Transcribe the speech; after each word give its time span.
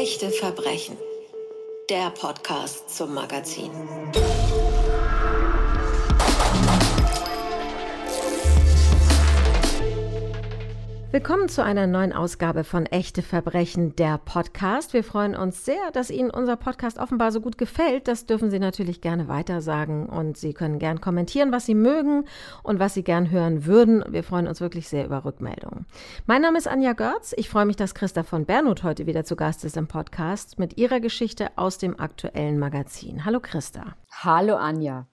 Echte 0.00 0.30
Verbrechen. 0.30 0.96
Der 1.90 2.10
Podcast 2.10 2.88
zum 2.96 3.14
Magazin. 3.14 3.72
Willkommen 11.10 11.48
zu 11.48 11.64
einer 11.64 11.86
neuen 11.86 12.12
Ausgabe 12.12 12.64
von 12.64 12.84
Echte 12.84 13.22
Verbrechen, 13.22 13.96
der 13.96 14.18
Podcast. 14.18 14.92
Wir 14.92 15.02
freuen 15.02 15.34
uns 15.34 15.64
sehr, 15.64 15.90
dass 15.94 16.10
Ihnen 16.10 16.28
unser 16.28 16.56
Podcast 16.56 16.98
offenbar 16.98 17.32
so 17.32 17.40
gut 17.40 17.56
gefällt. 17.56 18.08
Das 18.08 18.26
dürfen 18.26 18.50
Sie 18.50 18.58
natürlich 18.58 19.00
gerne 19.00 19.26
weitersagen 19.26 20.06
und 20.06 20.36
Sie 20.36 20.52
können 20.52 20.78
gern 20.78 21.00
kommentieren, 21.00 21.50
was 21.50 21.64
Sie 21.64 21.74
mögen 21.74 22.26
und 22.62 22.78
was 22.78 22.92
Sie 22.92 23.02
gern 23.02 23.30
hören 23.30 23.64
würden. 23.64 24.04
Wir 24.10 24.22
freuen 24.22 24.46
uns 24.46 24.60
wirklich 24.60 24.86
sehr 24.86 25.06
über 25.06 25.24
Rückmeldungen. 25.24 25.86
Mein 26.26 26.42
Name 26.42 26.58
ist 26.58 26.68
Anja 26.68 26.92
Görz. 26.92 27.32
Ich 27.38 27.48
freue 27.48 27.64
mich, 27.64 27.76
dass 27.76 27.94
Christa 27.94 28.22
von 28.22 28.44
Bernhut 28.44 28.82
heute 28.82 29.06
wieder 29.06 29.24
zu 29.24 29.34
Gast 29.34 29.64
ist 29.64 29.78
im 29.78 29.86
Podcast 29.86 30.58
mit 30.58 30.76
ihrer 30.76 31.00
Geschichte 31.00 31.48
aus 31.56 31.78
dem 31.78 31.98
aktuellen 31.98 32.58
Magazin. 32.58 33.24
Hallo 33.24 33.40
Christa. 33.40 33.94
Hallo 34.10 34.56
Anja. 34.56 35.06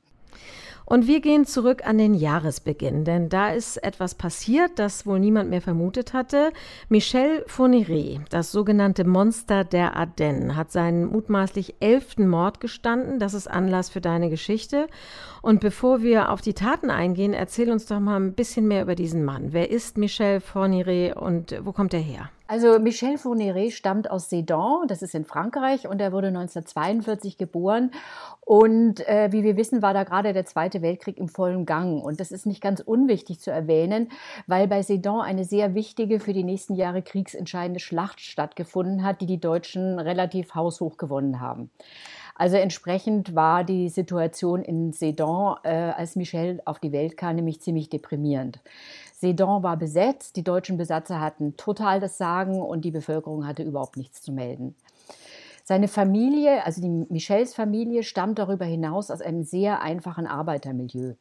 Und 0.85 1.07
wir 1.07 1.20
gehen 1.20 1.45
zurück 1.45 1.85
an 1.85 1.98
den 1.98 2.13
Jahresbeginn, 2.13 3.05
denn 3.05 3.27
da 3.27 3.49
ist 3.49 3.77
etwas 3.77 4.13
passiert, 4.16 4.73
das 4.76 5.05
wohl 5.05 5.20
niemand 5.20 5.49
mehr 5.49 5.62
vermutet 5.62 6.13
hatte. 6.13 6.52
Michel 6.89 7.43
Fourniret, 7.48 8.21
das 8.30 8.52
sogenannte 8.52 9.03
Monster 9.03 9.63
der 9.63 9.95
Ardennen, 9.95 10.55
hat 10.55 10.71
seinen 10.71 11.05
mutmaßlich 11.05 11.76
elften 11.79 12.27
Mord 12.27 12.59
gestanden. 12.59 13.17
Das 13.20 13.34
ist 13.34 13.48
Anlass 13.48 13.90
für 13.90 14.02
deine 14.02 14.29
Geschichte. 14.29 14.88
Und 15.41 15.59
bevor 15.59 16.03
wir 16.03 16.31
auf 16.31 16.41
die 16.41 16.53
Taten 16.53 16.91
eingehen, 16.91 17.34
erzähl 17.34 17.71
uns 17.71 17.88
doch 17.88 17.99
mal 17.99 18.17
ein 18.17 18.34
bisschen 18.34 18.67
mehr 18.67 18.84
über 18.84 18.95
diesen 18.95 19.26
Mann. 19.26 19.54
Wer 19.54 19.71
ist 19.71 19.98
Michel 19.98 20.40
Fourniret 20.40 21.15
und 21.15 21.55
wo 21.63 21.71
kommt 21.71 21.93
er 21.93 21.99
her? 21.99 22.29
Also 22.48 22.77
Michel 22.77 23.17
Fourniret 23.17 23.73
stammt 23.73 24.12
aus 24.12 24.30
Sedan, 24.30 24.88
das 24.88 25.02
ist 25.02 25.16
in 25.16 25.26
Frankreich, 25.26 25.88
und 25.88 25.99
er 25.99 26.12
wurde 26.12 26.27
1942 26.27 27.40
geboren. 27.40 27.90
Und 28.41 28.99
äh, 29.07 29.32
wie 29.32 29.43
wir 29.43 29.57
wissen, 29.57 29.82
war 29.82 29.96
da 29.96 30.04
gerade 30.04 30.32
der 30.32 30.46
Zweite 30.46 30.84
Weltkrieg 30.84 31.18
im 31.18 31.27
vollen 31.27 31.65
Gang. 31.65 32.04
Und 32.04 32.20
das 32.20 32.32
ist 32.32 32.46
nicht 32.46 32.62
ganz 32.62 32.82
unwichtig 32.82 33.40
zu 33.40 33.49
erwähnen, 33.49 34.10
weil 34.46 34.68
bei 34.68 34.84
Sedan 34.84 35.21
eine 35.21 35.43
sehr 35.43 35.74
wichtige, 35.74 36.20
für 36.20 36.34
die 36.34 36.43
nächsten 36.43 36.76
Jahre 36.76 37.02
kriegsentscheidende 37.02 37.79
Schlacht 37.79 38.21
stattgefunden 38.21 39.04
hat, 39.04 39.21
die 39.21 39.26
die 39.26 39.40
Deutschen 39.40 39.98
relativ 39.98 40.54
haushoch 40.54 40.98
gewonnen 40.98 41.41
haben. 41.41 41.71
Also 42.37 42.57
entsprechend 42.57 43.34
war 43.34 43.63
die 43.63 43.87
Situation 43.87 44.62
in 44.62 44.91
Sedan, 44.91 45.55
äh, 45.63 45.70
als 45.70 46.18
Michel 46.18 46.62
auf 46.65 46.80
die 46.80 46.91
Welt 46.91 47.15
kam, 47.15 47.37
nämlich 47.37 47.62
ziemlich 47.62 47.90
deprimierend. 47.90 48.59
Sedan 49.26 49.63
war 49.63 49.77
besetzt, 49.77 50.35
die 50.35 50.43
deutschen 50.43 50.77
Besatzer 50.77 51.20
hatten 51.20 51.57
total 51.57 51.99
das 51.99 52.18
Sagen 52.18 52.62
und 52.62 52.85
die 52.85 52.91
Bevölkerung 52.91 53.48
hatte 53.48 53.63
überhaupt 53.63 53.98
nichts 53.98 54.21
zu 54.21 54.31
melden. 54.31 54.76
Seine 55.63 55.87
Familie, 55.87 56.63
also 56.63 56.79
die 56.79 57.07
Michels 57.09 57.55
Familie, 57.55 58.03
stammt 58.03 58.37
darüber 58.37 58.65
hinaus 58.65 59.09
aus 59.09 59.21
einem 59.21 59.43
sehr 59.43 59.81
einfachen 59.81 60.27
Arbeitermilieu. 60.27 61.13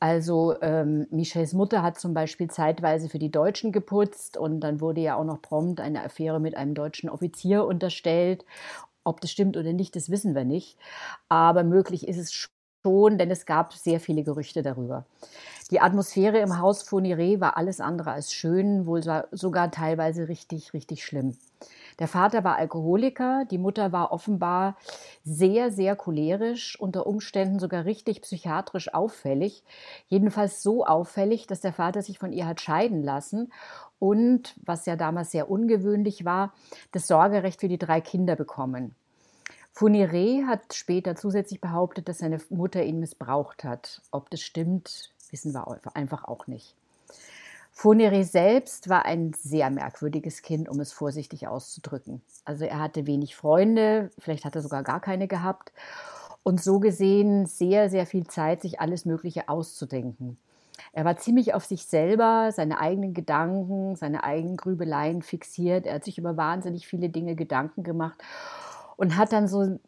Also 0.00 0.54
ähm, 0.62 1.06
Michels 1.10 1.52
Mutter 1.52 1.82
hat 1.82 1.98
zum 2.00 2.14
Beispiel 2.14 2.48
zeitweise 2.48 3.10
für 3.10 3.18
die 3.18 3.30
Deutschen 3.30 3.72
geputzt 3.72 4.38
und 4.38 4.60
dann 4.60 4.80
wurde 4.80 5.02
ja 5.02 5.16
auch 5.16 5.24
noch 5.24 5.42
prompt 5.42 5.80
eine 5.80 6.02
Affäre 6.02 6.40
mit 6.40 6.56
einem 6.56 6.74
deutschen 6.74 7.10
Offizier 7.10 7.66
unterstellt. 7.66 8.46
Ob 9.04 9.20
das 9.20 9.30
stimmt 9.30 9.58
oder 9.58 9.74
nicht, 9.74 9.94
das 9.94 10.10
wissen 10.10 10.34
wir 10.34 10.44
nicht. 10.44 10.78
Aber 11.28 11.62
möglich 11.62 12.08
ist 12.08 12.18
es 12.18 12.32
schon, 12.32 13.18
denn 13.18 13.30
es 13.30 13.44
gab 13.44 13.74
sehr 13.74 14.00
viele 14.00 14.22
Gerüchte 14.22 14.62
darüber. 14.62 15.04
Die 15.72 15.80
Atmosphäre 15.80 16.38
im 16.38 16.60
Haus 16.60 16.84
Fourniret 16.84 17.40
war 17.40 17.56
alles 17.56 17.80
andere 17.80 18.12
als 18.12 18.32
schön, 18.32 18.86
wohl 18.86 19.02
sogar 19.32 19.72
teilweise 19.72 20.28
richtig, 20.28 20.72
richtig 20.72 21.04
schlimm. 21.04 21.36
Der 21.98 22.06
Vater 22.06 22.44
war 22.44 22.56
Alkoholiker, 22.56 23.46
die 23.50 23.58
Mutter 23.58 23.90
war 23.90 24.12
offenbar 24.12 24.76
sehr, 25.24 25.72
sehr 25.72 25.96
cholerisch, 25.96 26.78
unter 26.78 27.06
Umständen 27.06 27.58
sogar 27.58 27.84
richtig 27.84 28.22
psychiatrisch 28.22 28.94
auffällig. 28.94 29.64
Jedenfalls 30.06 30.62
so 30.62 30.84
auffällig, 30.84 31.48
dass 31.48 31.62
der 31.62 31.72
Vater 31.72 32.02
sich 32.02 32.20
von 32.20 32.32
ihr 32.32 32.46
hat 32.46 32.60
scheiden 32.60 33.02
lassen 33.02 33.50
und, 33.98 34.54
was 34.64 34.86
ja 34.86 34.94
damals 34.94 35.32
sehr 35.32 35.50
ungewöhnlich 35.50 36.24
war, 36.24 36.52
das 36.92 37.08
Sorgerecht 37.08 37.60
für 37.60 37.68
die 37.68 37.78
drei 37.78 38.00
Kinder 38.00 38.36
bekommen. 38.36 38.94
Fourniret 39.72 40.46
hat 40.46 40.74
später 40.74 41.16
zusätzlich 41.16 41.60
behauptet, 41.60 42.08
dass 42.08 42.18
seine 42.18 42.38
Mutter 42.50 42.82
ihn 42.82 43.00
missbraucht 43.00 43.64
hat. 43.64 44.00
Ob 44.10 44.30
das 44.30 44.40
stimmt, 44.40 45.12
wissen 45.30 45.52
wir 45.54 45.66
einfach 45.94 46.24
auch 46.24 46.46
nicht. 46.46 46.74
Fourniret 47.72 48.26
selbst 48.26 48.88
war 48.88 49.04
ein 49.04 49.34
sehr 49.34 49.68
merkwürdiges 49.68 50.40
Kind, 50.40 50.66
um 50.68 50.80
es 50.80 50.92
vorsichtig 50.92 51.46
auszudrücken. 51.46 52.22
Also 52.46 52.64
er 52.64 52.80
hatte 52.80 53.06
wenig 53.06 53.36
Freunde, 53.36 54.10
vielleicht 54.18 54.46
hat 54.46 54.56
er 54.56 54.62
sogar 54.62 54.82
gar 54.82 55.00
keine 55.00 55.28
gehabt 55.28 55.72
und 56.42 56.62
so 56.62 56.80
gesehen 56.80 57.44
sehr, 57.44 57.90
sehr 57.90 58.06
viel 58.06 58.26
Zeit, 58.28 58.62
sich 58.62 58.80
alles 58.80 59.04
Mögliche 59.04 59.50
auszudenken. 59.50 60.38
Er 60.92 61.04
war 61.04 61.18
ziemlich 61.18 61.52
auf 61.52 61.66
sich 61.66 61.84
selber, 61.84 62.50
seine 62.50 62.80
eigenen 62.80 63.12
Gedanken, 63.12 63.96
seine 63.96 64.24
eigenen 64.24 64.56
Grübeleien 64.56 65.20
fixiert. 65.20 65.84
Er 65.84 65.96
hat 65.96 66.04
sich 66.04 66.16
über 66.16 66.38
wahnsinnig 66.38 66.86
viele 66.86 67.10
Dinge 67.10 67.34
Gedanken 67.34 67.82
gemacht 67.82 68.22
und 68.96 69.18
hat 69.18 69.32
dann 69.32 69.48
so 69.48 69.78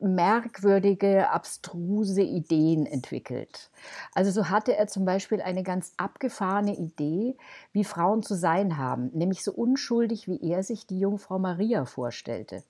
merkwürdige, 0.00 1.30
abstruse 1.30 2.22
Ideen 2.22 2.86
entwickelt. 2.86 3.70
Also 4.14 4.30
so 4.30 4.48
hatte 4.48 4.76
er 4.76 4.86
zum 4.86 5.04
Beispiel 5.04 5.42
eine 5.42 5.62
ganz 5.62 5.92
abgefahrene 5.96 6.76
Idee, 6.76 7.36
wie 7.72 7.84
Frauen 7.84 8.22
zu 8.22 8.34
sein 8.34 8.78
haben, 8.78 9.10
nämlich 9.12 9.42
so 9.42 9.52
unschuldig, 9.52 10.28
wie 10.28 10.40
er 10.40 10.62
sich 10.62 10.86
die 10.86 11.00
Jungfrau 11.00 11.38
Maria 11.38 11.84
vorstellte. 11.84 12.62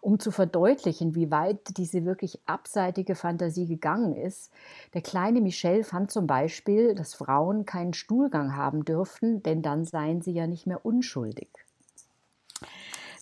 Um 0.00 0.20
zu 0.20 0.30
verdeutlichen, 0.30 1.14
wie 1.14 1.30
weit 1.30 1.76
diese 1.76 2.04
wirklich 2.04 2.38
abseitige 2.46 3.14
Fantasie 3.14 3.66
gegangen 3.66 4.14
ist, 4.14 4.52
der 4.94 5.02
kleine 5.02 5.40
Michel 5.40 5.82
fand 5.82 6.10
zum 6.10 6.26
Beispiel, 6.26 6.94
dass 6.94 7.14
Frauen 7.14 7.64
keinen 7.64 7.94
Stuhlgang 7.94 8.54
haben 8.56 8.84
dürften, 8.84 9.42
denn 9.42 9.62
dann 9.62 9.84
seien 9.84 10.20
sie 10.20 10.32
ja 10.32 10.46
nicht 10.46 10.66
mehr 10.66 10.84
unschuldig. 10.84 11.48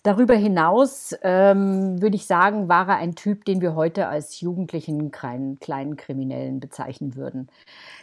Darüber 0.06 0.36
hinaus 0.36 1.16
ähm, 1.22 2.00
würde 2.00 2.14
ich 2.14 2.26
sagen, 2.26 2.68
war 2.68 2.88
er 2.88 2.98
ein 2.98 3.16
Typ, 3.16 3.44
den 3.44 3.60
wir 3.60 3.74
heute 3.74 4.06
als 4.06 4.40
jugendlichen 4.40 5.10
kleinen, 5.10 5.58
kleinen 5.58 5.96
Kriminellen 5.96 6.60
bezeichnen 6.60 7.16
würden. 7.16 7.48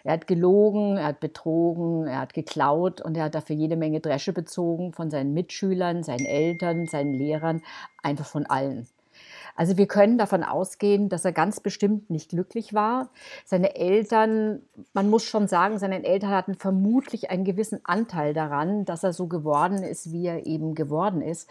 Er 0.04 0.12
hat 0.16 0.28
gelogen, 0.28 0.98
er 0.98 1.06
hat 1.06 1.22
betrogen, 1.22 2.06
er 2.06 2.20
hat 2.20 2.34
geklaut 2.34 3.00
und 3.00 3.16
er 3.16 3.24
hat 3.24 3.36
dafür 3.36 3.56
jede 3.56 3.78
Menge 3.78 4.02
Dresche 4.02 4.34
bezogen 4.34 4.92
von 4.92 5.10
seinen 5.12 5.34
Mitschülern, 5.34 6.04
seinen 6.04 6.26
Eltern, 6.26 6.88
seinen 6.88 7.14
Lehrern, 7.14 7.62
einfach 8.02 8.26
von 8.26 8.48
allen. 8.48 8.86
Also 9.56 9.78
wir 9.78 9.88
können 9.88 10.18
davon 10.18 10.44
ausgehen, 10.44 11.10
dass 11.10 11.26
er 11.26 11.32
ganz 11.32 11.60
bestimmt 11.60 12.10
nicht 12.10 12.30
glücklich 12.30 12.74
war. 12.74 13.10
Seine 13.46 13.76
Eltern, 13.76 14.62
man 14.94 15.10
muss 15.10 15.24
schon 15.24 15.48
sagen, 15.48 15.80
seine 15.80 16.04
Eltern 16.04 16.32
hatten 16.32 16.56
vermutlich 16.56 17.30
einen 17.30 17.46
gewissen 17.46 17.80
Anteil 17.84 18.34
daran, 18.34 18.86
dass 18.86 19.04
er 19.04 19.14
so 19.14 19.28
geworden 19.28 19.84
ist, 19.84 20.12
wie 20.12 20.26
er 20.26 20.46
eben 20.46 20.76
geworden 20.76 21.22
ist. 21.22 21.50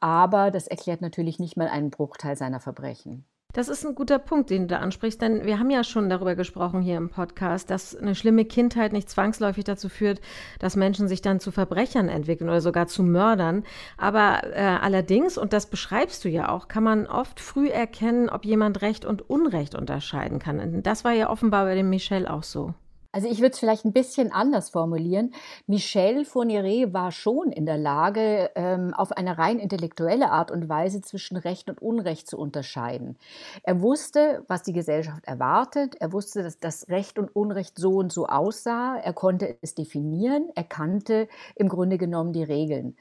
Aber 0.00 0.50
das 0.50 0.66
erklärt 0.66 1.00
natürlich 1.00 1.38
nicht 1.38 1.56
mal 1.56 1.68
einen 1.68 1.90
Bruchteil 1.90 2.36
seiner 2.36 2.60
Verbrechen. 2.60 3.24
Das 3.54 3.68
ist 3.68 3.86
ein 3.86 3.94
guter 3.94 4.18
Punkt, 4.18 4.50
den 4.50 4.62
du 4.62 4.66
da 4.74 4.78
ansprichst, 4.80 5.22
denn 5.22 5.46
wir 5.46 5.60
haben 5.60 5.70
ja 5.70 5.84
schon 5.84 6.08
darüber 6.08 6.34
gesprochen 6.34 6.82
hier 6.82 6.96
im 6.96 7.08
Podcast, 7.08 7.70
dass 7.70 7.94
eine 7.94 8.16
schlimme 8.16 8.44
Kindheit 8.44 8.92
nicht 8.92 9.08
zwangsläufig 9.08 9.62
dazu 9.62 9.88
führt, 9.88 10.20
dass 10.58 10.74
Menschen 10.74 11.06
sich 11.06 11.22
dann 11.22 11.38
zu 11.38 11.52
Verbrechern 11.52 12.08
entwickeln 12.08 12.50
oder 12.50 12.60
sogar 12.60 12.88
zu 12.88 13.04
Mördern. 13.04 13.62
Aber 13.96 14.40
äh, 14.52 14.60
allerdings, 14.60 15.38
und 15.38 15.52
das 15.52 15.66
beschreibst 15.66 16.24
du 16.24 16.28
ja 16.28 16.48
auch, 16.48 16.66
kann 16.66 16.82
man 16.82 17.06
oft 17.06 17.38
früh 17.38 17.68
erkennen, 17.68 18.28
ob 18.28 18.44
jemand 18.44 18.82
Recht 18.82 19.04
und 19.04 19.30
Unrecht 19.30 19.76
unterscheiden 19.76 20.40
kann. 20.40 20.58
Und 20.58 20.82
das 20.82 21.04
war 21.04 21.12
ja 21.12 21.30
offenbar 21.30 21.64
bei 21.64 21.76
dem 21.76 21.88
Michel 21.90 22.26
auch 22.26 22.42
so. 22.42 22.74
Also 23.14 23.28
ich 23.28 23.38
würde 23.38 23.52
es 23.52 23.60
vielleicht 23.60 23.84
ein 23.84 23.92
bisschen 23.92 24.32
anders 24.32 24.70
formulieren. 24.70 25.32
Michel 25.68 26.24
Fourniret 26.24 26.92
war 26.92 27.12
schon 27.12 27.52
in 27.52 27.64
der 27.64 27.78
Lage, 27.78 28.50
ähm, 28.56 28.92
auf 28.92 29.12
eine 29.12 29.38
rein 29.38 29.60
intellektuelle 29.60 30.32
Art 30.32 30.50
und 30.50 30.68
Weise 30.68 31.00
zwischen 31.00 31.36
Recht 31.36 31.70
und 31.70 31.80
Unrecht 31.80 32.26
zu 32.26 32.36
unterscheiden. 32.36 33.16
Er 33.62 33.80
wusste, 33.80 34.42
was 34.48 34.64
die 34.64 34.72
Gesellschaft 34.72 35.26
erwartet. 35.26 35.94
Er 36.00 36.12
wusste, 36.12 36.42
dass 36.42 36.58
das 36.58 36.88
Recht 36.88 37.16
und 37.20 37.36
Unrecht 37.36 37.78
so 37.78 37.98
und 37.98 38.12
so 38.12 38.26
aussah. 38.26 38.96
Er 38.96 39.12
konnte 39.12 39.58
es 39.62 39.76
definieren. 39.76 40.48
Er 40.56 40.64
kannte 40.64 41.28
im 41.54 41.68
Grunde 41.68 41.98
genommen 41.98 42.32
die 42.32 42.42
Regeln. 42.42 42.96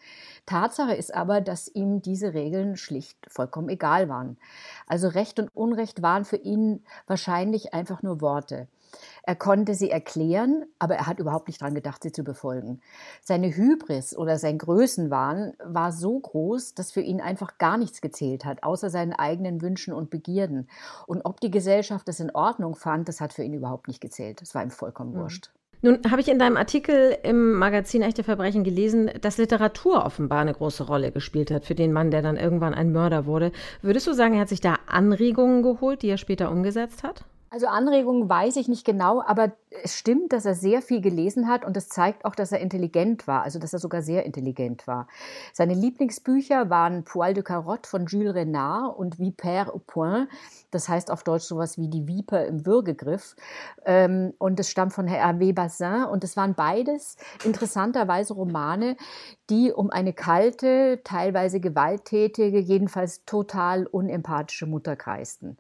Tatsache 0.46 0.94
ist 0.94 1.12
aber, 1.12 1.42
dass 1.42 1.68
ihm 1.70 2.04
diese 2.04 2.36
Regeln 2.36 2.78
schlicht 2.78 3.18
vollkommen 3.28 3.70
egal 3.70 4.10
waren. 4.10 4.38
Also 4.86 5.08
Recht 5.08 5.40
und 5.40 5.50
Unrecht 5.56 6.04
waren 6.04 6.24
für 6.24 6.38
ihn 6.38 6.84
wahrscheinlich 7.08 7.74
einfach 7.74 8.04
nur 8.04 8.22
Worte. 8.22 8.68
Er 9.26 9.36
konnte 9.36 9.74
sie 9.74 9.90
erklären, 9.90 10.66
aber 10.80 10.96
er 10.96 11.08
hat 11.08 11.20
überhaupt 11.20 11.48
nicht 11.48 11.62
daran 11.62 11.76
gedacht, 11.76 12.04
sie 12.04 12.12
zu 12.12 12.26
befolgen. 12.26 12.82
Seine 13.22 13.56
Hybris 13.56 14.18
oder 14.18 14.38
sein 14.38 14.58
Größenwahn 14.58 15.54
war 15.64 15.94
so 15.94 16.20
groß, 16.20 16.74
dass 16.74 16.92
für 16.92 17.00
ihn 17.00 17.22
einfach 17.22 17.58
gar 17.58 17.78
nichts 17.78 18.02
gezählt 18.02 18.44
hat, 18.44 18.64
außer 18.64 18.90
seinen 18.90 19.14
eigenen 19.14 19.62
Wünschen 19.62 19.94
und 19.94 20.10
Begierden. 20.10 20.68
Und 21.08 21.22
ob 21.24 21.40
die 21.40 21.52
Gesellschaft 21.52 22.06
das 22.10 22.20
in 22.20 22.32
Ordnung 22.32 22.76
fand, 22.76 23.08
das 23.08 23.22
hat 23.22 23.32
für 23.32 23.44
ihn 23.44 23.54
überhaupt 23.54 23.88
nicht 23.88 24.02
gezählt. 24.02 24.42
Das 24.42 24.54
war 24.56 24.62
ihm 24.62 24.72
vollkommen 24.72 25.14
mhm. 25.14 25.20
wurscht. 25.20 25.52
Nun 25.82 26.00
habe 26.10 26.22
ich 26.22 26.30
in 26.30 26.40
deinem 26.40 26.56
Artikel 26.56 27.18
im 27.24 27.54
Magazin 27.54 28.02
Echte 28.02 28.24
Verbrechen 28.24 28.64
gelesen, 28.64 29.10
dass 29.22 29.38
Literatur 29.38 30.06
offenbar 30.06 30.40
eine 30.40 30.54
große 30.54 30.84
Rolle 30.84 31.12
gespielt 31.12 31.52
hat 31.52 31.66
für 31.66 31.76
den 31.76 31.92
Mann, 31.92 32.12
der 32.12 32.22
dann 32.22 32.38
irgendwann 32.38 32.74
ein 32.74 32.92
Mörder 32.92 33.26
wurde. 33.26 33.52
Würdest 33.82 34.08
du 34.08 34.14
sagen, 34.14 34.36
er 34.36 34.42
hat 34.42 34.50
sich 34.50 34.62
da 34.62 34.80
Anregungen 34.88 35.62
geholt, 35.62 36.02
die 36.02 36.10
er 36.10 36.18
später 36.18 36.52
umgesetzt 36.52 37.04
hat? 37.04 37.26
Also 37.54 37.68
Anregungen 37.68 38.28
weiß 38.28 38.56
ich 38.56 38.68
nicht 38.68 38.84
genau, 38.84 39.22
aber 39.22 39.52
es 39.84 39.96
stimmt, 39.96 40.34
dass 40.34 40.44
er 40.44 40.56
sehr 40.56 40.82
viel 40.82 41.02
gelesen 41.02 41.48
hat 41.48 41.64
und 41.66 41.78
es 41.78 41.88
zeigt 41.88 42.26
auch, 42.26 42.34
dass 42.34 42.52
er 42.52 42.60
intelligent 42.60 43.28
war, 43.28 43.44
also 43.44 43.60
dass 43.60 43.74
er 43.74 43.78
sogar 43.78 44.02
sehr 44.02 44.26
intelligent 44.26 44.88
war. 44.88 45.08
Seine 45.54 45.76
Lieblingsbücher 45.76 46.72
waren 46.72 47.04
Poil 47.04 47.36
de 47.36 47.44
Carotte 47.44 47.88
von 47.88 48.08
Jules 48.08 48.34
Renard 48.34 48.98
und 48.98 49.18
Vipère 49.18 49.70
au 49.70 49.78
Point, 49.86 50.30
das 50.72 50.90
heißt 50.90 51.12
auf 51.12 51.24
Deutsch 51.24 51.44
sowas 51.44 51.78
wie 51.78 51.90
die 51.90 52.08
Viper 52.08 52.44
im 52.44 52.66
Würgegriff. 52.66 53.36
Ähm, 53.86 54.34
und 54.40 54.60
es 54.60 54.72
stammt 54.72 54.94
von 54.94 55.08
Hervé 55.08 55.54
Bazin 55.54 56.06
und 56.06 56.24
es 56.24 56.36
waren 56.36 56.56
beides 56.56 57.18
interessanterweise 57.44 58.34
Romane, 58.34 58.98
die 59.52 59.72
um 59.72 59.92
eine 59.92 60.14
kalte, 60.14 61.02
teilweise 61.04 61.60
gewalttätige, 61.60 62.58
jedenfalls 62.58 63.26
total 63.26 63.86
unempathische 63.86 64.66
Mutter 64.66 64.96
kreisten. 64.96 65.60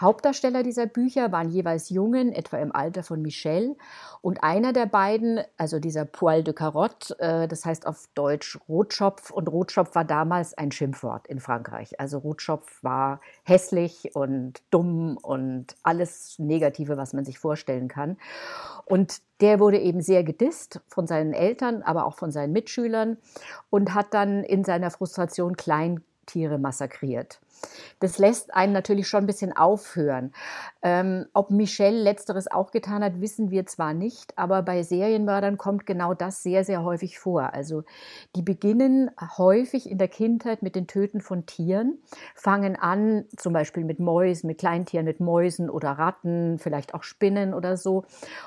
Hauptdarsteller 0.00 0.62
dieser 0.62 0.86
Bücher 0.86 1.30
waren 1.30 1.50
jeweils 1.50 1.90
Jungen, 1.90 2.32
etwa 2.32 2.58
im 2.58 2.74
Alter 2.74 3.02
von 3.02 3.20
Michel. 3.20 3.76
Und 4.22 4.42
einer 4.42 4.72
der 4.72 4.86
beiden, 4.86 5.40
also 5.56 5.78
dieser 5.78 6.04
Poil 6.04 6.42
de 6.42 6.54
Carotte, 6.54 7.18
äh, 7.18 7.48
das 7.48 7.64
heißt 7.64 7.86
auf 7.86 8.08
Deutsch 8.14 8.58
Rotschopf. 8.68 9.30
Und 9.30 9.48
Rotschopf 9.48 9.94
war 9.94 10.04
damals 10.04 10.56
ein 10.56 10.72
Schimpfwort 10.72 11.26
in 11.26 11.40
Frankreich. 11.40 12.00
Also 12.00 12.18
Rotschopf 12.18 12.82
war 12.82 13.20
hässlich 13.44 14.14
und 14.14 14.62
dumm 14.70 15.18
und 15.18 15.76
alles 15.82 16.38
Negative, 16.38 16.96
was 16.96 17.12
man 17.12 17.24
sich 17.24 17.38
vorstellen 17.38 17.88
kann. 17.88 18.16
Und 18.84 19.20
der 19.40 19.60
wurde 19.60 19.78
eben 19.78 20.00
sehr 20.00 20.24
gedisst 20.24 20.80
von 20.88 21.06
seinen 21.06 21.32
Eltern, 21.32 21.82
aber 21.82 22.06
auch 22.06 22.14
von 22.14 22.30
seinen 22.30 22.52
Mitschülern 22.52 23.18
und 23.70 23.94
hat 23.94 24.14
dann 24.14 24.44
in 24.44 24.64
seiner 24.64 24.90
Frustration 24.90 25.56
Kleintiere 25.56 26.58
massakriert. 26.58 27.40
Das 27.98 28.18
lässt 28.18 28.54
einen 28.54 28.72
natürlich 28.72 29.08
schon 29.08 29.24
ein 29.24 29.26
bisschen 29.26 29.56
aufhören. 29.56 30.32
Ähm, 30.82 31.26
ob 31.32 31.50
Michelle 31.50 32.00
letzteres 32.00 32.50
auch 32.50 32.70
getan 32.70 33.04
hat, 33.04 33.20
wissen 33.20 33.50
wir 33.50 33.66
zwar 33.66 33.92
nicht, 33.92 34.36
aber 34.38 34.62
bei 34.62 34.82
Serienmördern 34.82 35.58
kommt 35.58 35.86
genau 35.86 36.14
das 36.14 36.42
sehr, 36.42 36.64
sehr 36.64 36.82
häufig 36.82 37.18
vor. 37.18 37.52
Also 37.52 37.84
die 38.34 38.42
beginnen 38.42 39.10
häufig 39.36 39.90
in 39.90 39.98
der 39.98 40.08
Kindheit 40.08 40.62
mit 40.62 40.74
den 40.74 40.86
Töten 40.86 41.20
von 41.20 41.46
Tieren, 41.46 41.98
fangen 42.34 42.76
an 42.76 43.24
zum 43.36 43.52
Beispiel 43.52 43.84
mit 43.84 43.98
Mäusen, 43.98 44.46
mit 44.46 44.58
Kleintieren, 44.58 45.04
mit 45.04 45.20
Mäusen 45.20 45.68
oder 45.68 45.92
Ratten, 45.92 46.58
vielleicht 46.58 46.94
auch 46.94 47.02
Spinnen 47.02 47.52
oder 47.52 47.76
so 47.76 48.04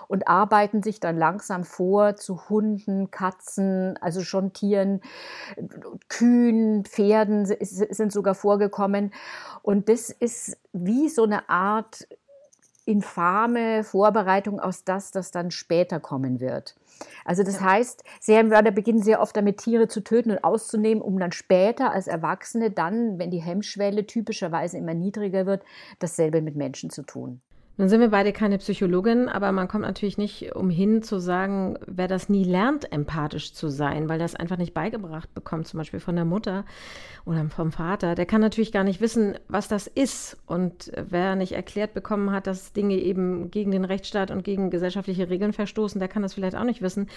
und 0.08 0.28
arbeiten 0.28 0.82
sich 0.82 1.00
dann 1.00 1.18
langsam 1.18 1.64
vor 1.64 2.16
zu 2.16 2.50
Hunden, 2.50 3.12
Katzen, 3.12 3.98
also 4.02 4.22
schon 4.22 4.54
Tieren, 4.54 5.02
Kühen, 6.10 6.86
Pferden 6.86 7.46
sind 7.46 8.12
sogar 8.12 8.36
vorgekommen. 8.36 9.03
Und 9.62 9.90
das 9.90 10.10
ist 10.10 10.58
wie 10.72 11.10
so 11.10 11.24
eine 11.24 11.50
Art 11.50 12.08
infame 12.86 13.84
Vorbereitung 13.84 14.60
aus 14.60 14.84
das, 14.84 15.12
das 15.12 15.32
dann 15.32 15.52
später 15.52 16.00
kommen 16.00 16.40
wird. 16.40 16.76
Also 17.26 17.44
das 17.44 17.56
ja. 17.56 17.62
heißt, 17.62 18.04
Serienmörder 18.20 18.72
beginnen 18.72 19.02
sehr 19.02 19.22
oft 19.22 19.36
damit, 19.36 19.58
Tiere 19.58 19.88
zu 19.88 20.04
töten 20.04 20.32
und 20.32 20.44
auszunehmen, 20.44 21.02
um 21.02 21.20
dann 21.20 21.32
später 21.32 21.92
als 21.92 22.08
Erwachsene 22.08 22.72
dann, 22.72 23.18
wenn 23.20 23.32
die 23.32 23.42
Hemmschwelle 23.42 24.06
typischerweise 24.06 24.78
immer 24.78 24.94
niedriger 24.94 25.46
wird, 25.46 25.64
dasselbe 26.00 26.42
mit 26.42 26.56
Menschen 26.56 26.90
zu 26.90 27.04
tun. 27.04 27.42
Nun 27.76 27.90
sind 27.90 28.02
wir 28.02 28.10
beide 28.10 28.34
keine 28.34 28.60
Psychologin, 28.60 29.28
aber 29.28 29.52
man 29.52 29.68
kommt 29.68 29.82
natürlich 29.84 30.20
nicht 30.20 30.56
umhin 30.56 31.02
zu 31.02 31.18
sagen, 31.18 31.80
wer 31.88 32.08
das 32.08 32.30
nie 32.30 32.44
lernt, 32.44 32.92
empathisch 32.92 33.54
zu 33.54 33.68
sein, 33.70 34.10
weil 34.10 34.20
das 34.20 34.36
einfach 34.36 34.58
nicht 34.58 34.76
beigebracht 34.76 35.34
bekommt, 35.34 35.68
zum 35.68 35.80
Beispiel 35.80 36.00
von 36.00 36.16
der 36.16 36.24
Mutter 36.24 36.66
oder 37.26 37.44
vom 37.50 37.72
Vater, 37.72 38.14
der 38.14 38.28
kann 38.28 38.42
natürlich 38.42 38.72
gar 38.72 38.84
nicht 38.84 39.02
wissen, 39.02 39.40
was 39.48 39.68
das 39.68 39.88
ist. 39.88 40.38
Und 40.46 40.92
wer 41.10 41.36
nicht 41.36 41.54
erklärt 41.54 41.96
bekommen 41.96 42.32
hat, 42.32 42.46
dass 42.46 42.74
Dinge 42.74 42.96
eben 42.96 43.50
gegen 43.50 43.72
den 43.72 43.86
Rechtsstaat 43.86 44.30
und 44.30 44.44
gegen 44.44 44.70
gesellschaftliche 44.70 45.32
Regeln 45.32 45.52
verstoßen, 45.54 46.00
der 46.00 46.10
kann 46.10 46.22
das 46.22 46.36
vielleicht 46.36 46.56
auch 46.56 46.66
nicht 46.66 46.84
wissen. 46.84 47.08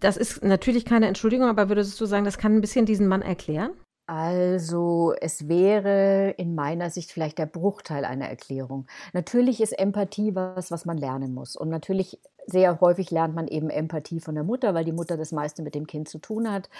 Das 0.00 0.16
ist 0.16 0.42
natürlich 0.42 0.84
keine 0.84 1.06
Entschuldigung, 1.06 1.48
aber 1.48 1.68
würdest 1.68 2.00
du 2.00 2.06
sagen, 2.06 2.24
das 2.24 2.38
kann 2.38 2.56
ein 2.56 2.60
bisschen 2.60 2.86
diesen 2.86 3.06
Mann 3.06 3.22
erklären? 3.22 3.70
Also 4.06 5.14
es 5.20 5.48
wäre 5.48 6.30
in 6.36 6.54
meiner 6.54 6.90
Sicht 6.90 7.10
vielleicht 7.10 7.38
der 7.38 7.46
Bruchteil 7.46 8.04
einer 8.04 8.28
Erklärung. 8.28 8.86
Natürlich 9.12 9.60
ist 9.60 9.72
Empathie 9.72 10.34
was, 10.36 10.70
was 10.70 10.84
man 10.84 10.96
lernen 10.96 11.34
muss. 11.34 11.56
Und 11.56 11.70
natürlich 11.70 12.20
sehr 12.46 12.80
häufig 12.80 13.10
lernt 13.10 13.34
man 13.34 13.48
eben 13.48 13.68
Empathie 13.68 14.20
von 14.20 14.36
der 14.36 14.44
Mutter, 14.44 14.74
weil 14.74 14.84
die 14.84 14.92
Mutter 14.92 15.16
das 15.16 15.32
meiste 15.32 15.62
mit 15.62 15.74
dem 15.74 15.88
Kind 15.88 16.08
zu 16.08 16.18
tun 16.18 16.50
hat. 16.50 16.70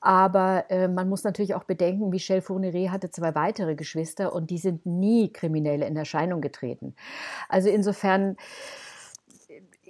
Aber 0.00 0.64
äh, 0.70 0.88
man 0.88 1.10
muss 1.10 1.24
natürlich 1.24 1.54
auch 1.54 1.64
bedenken, 1.64 2.08
Michel 2.08 2.40
Fourniret 2.40 2.90
hatte 2.90 3.10
zwei 3.10 3.34
weitere 3.34 3.74
Geschwister 3.74 4.32
und 4.32 4.48
die 4.48 4.56
sind 4.56 4.86
nie 4.86 5.30
kriminell 5.30 5.82
in 5.82 5.96
Erscheinung 5.96 6.40
getreten. 6.40 6.94
Also 7.50 7.68
insofern 7.68 8.36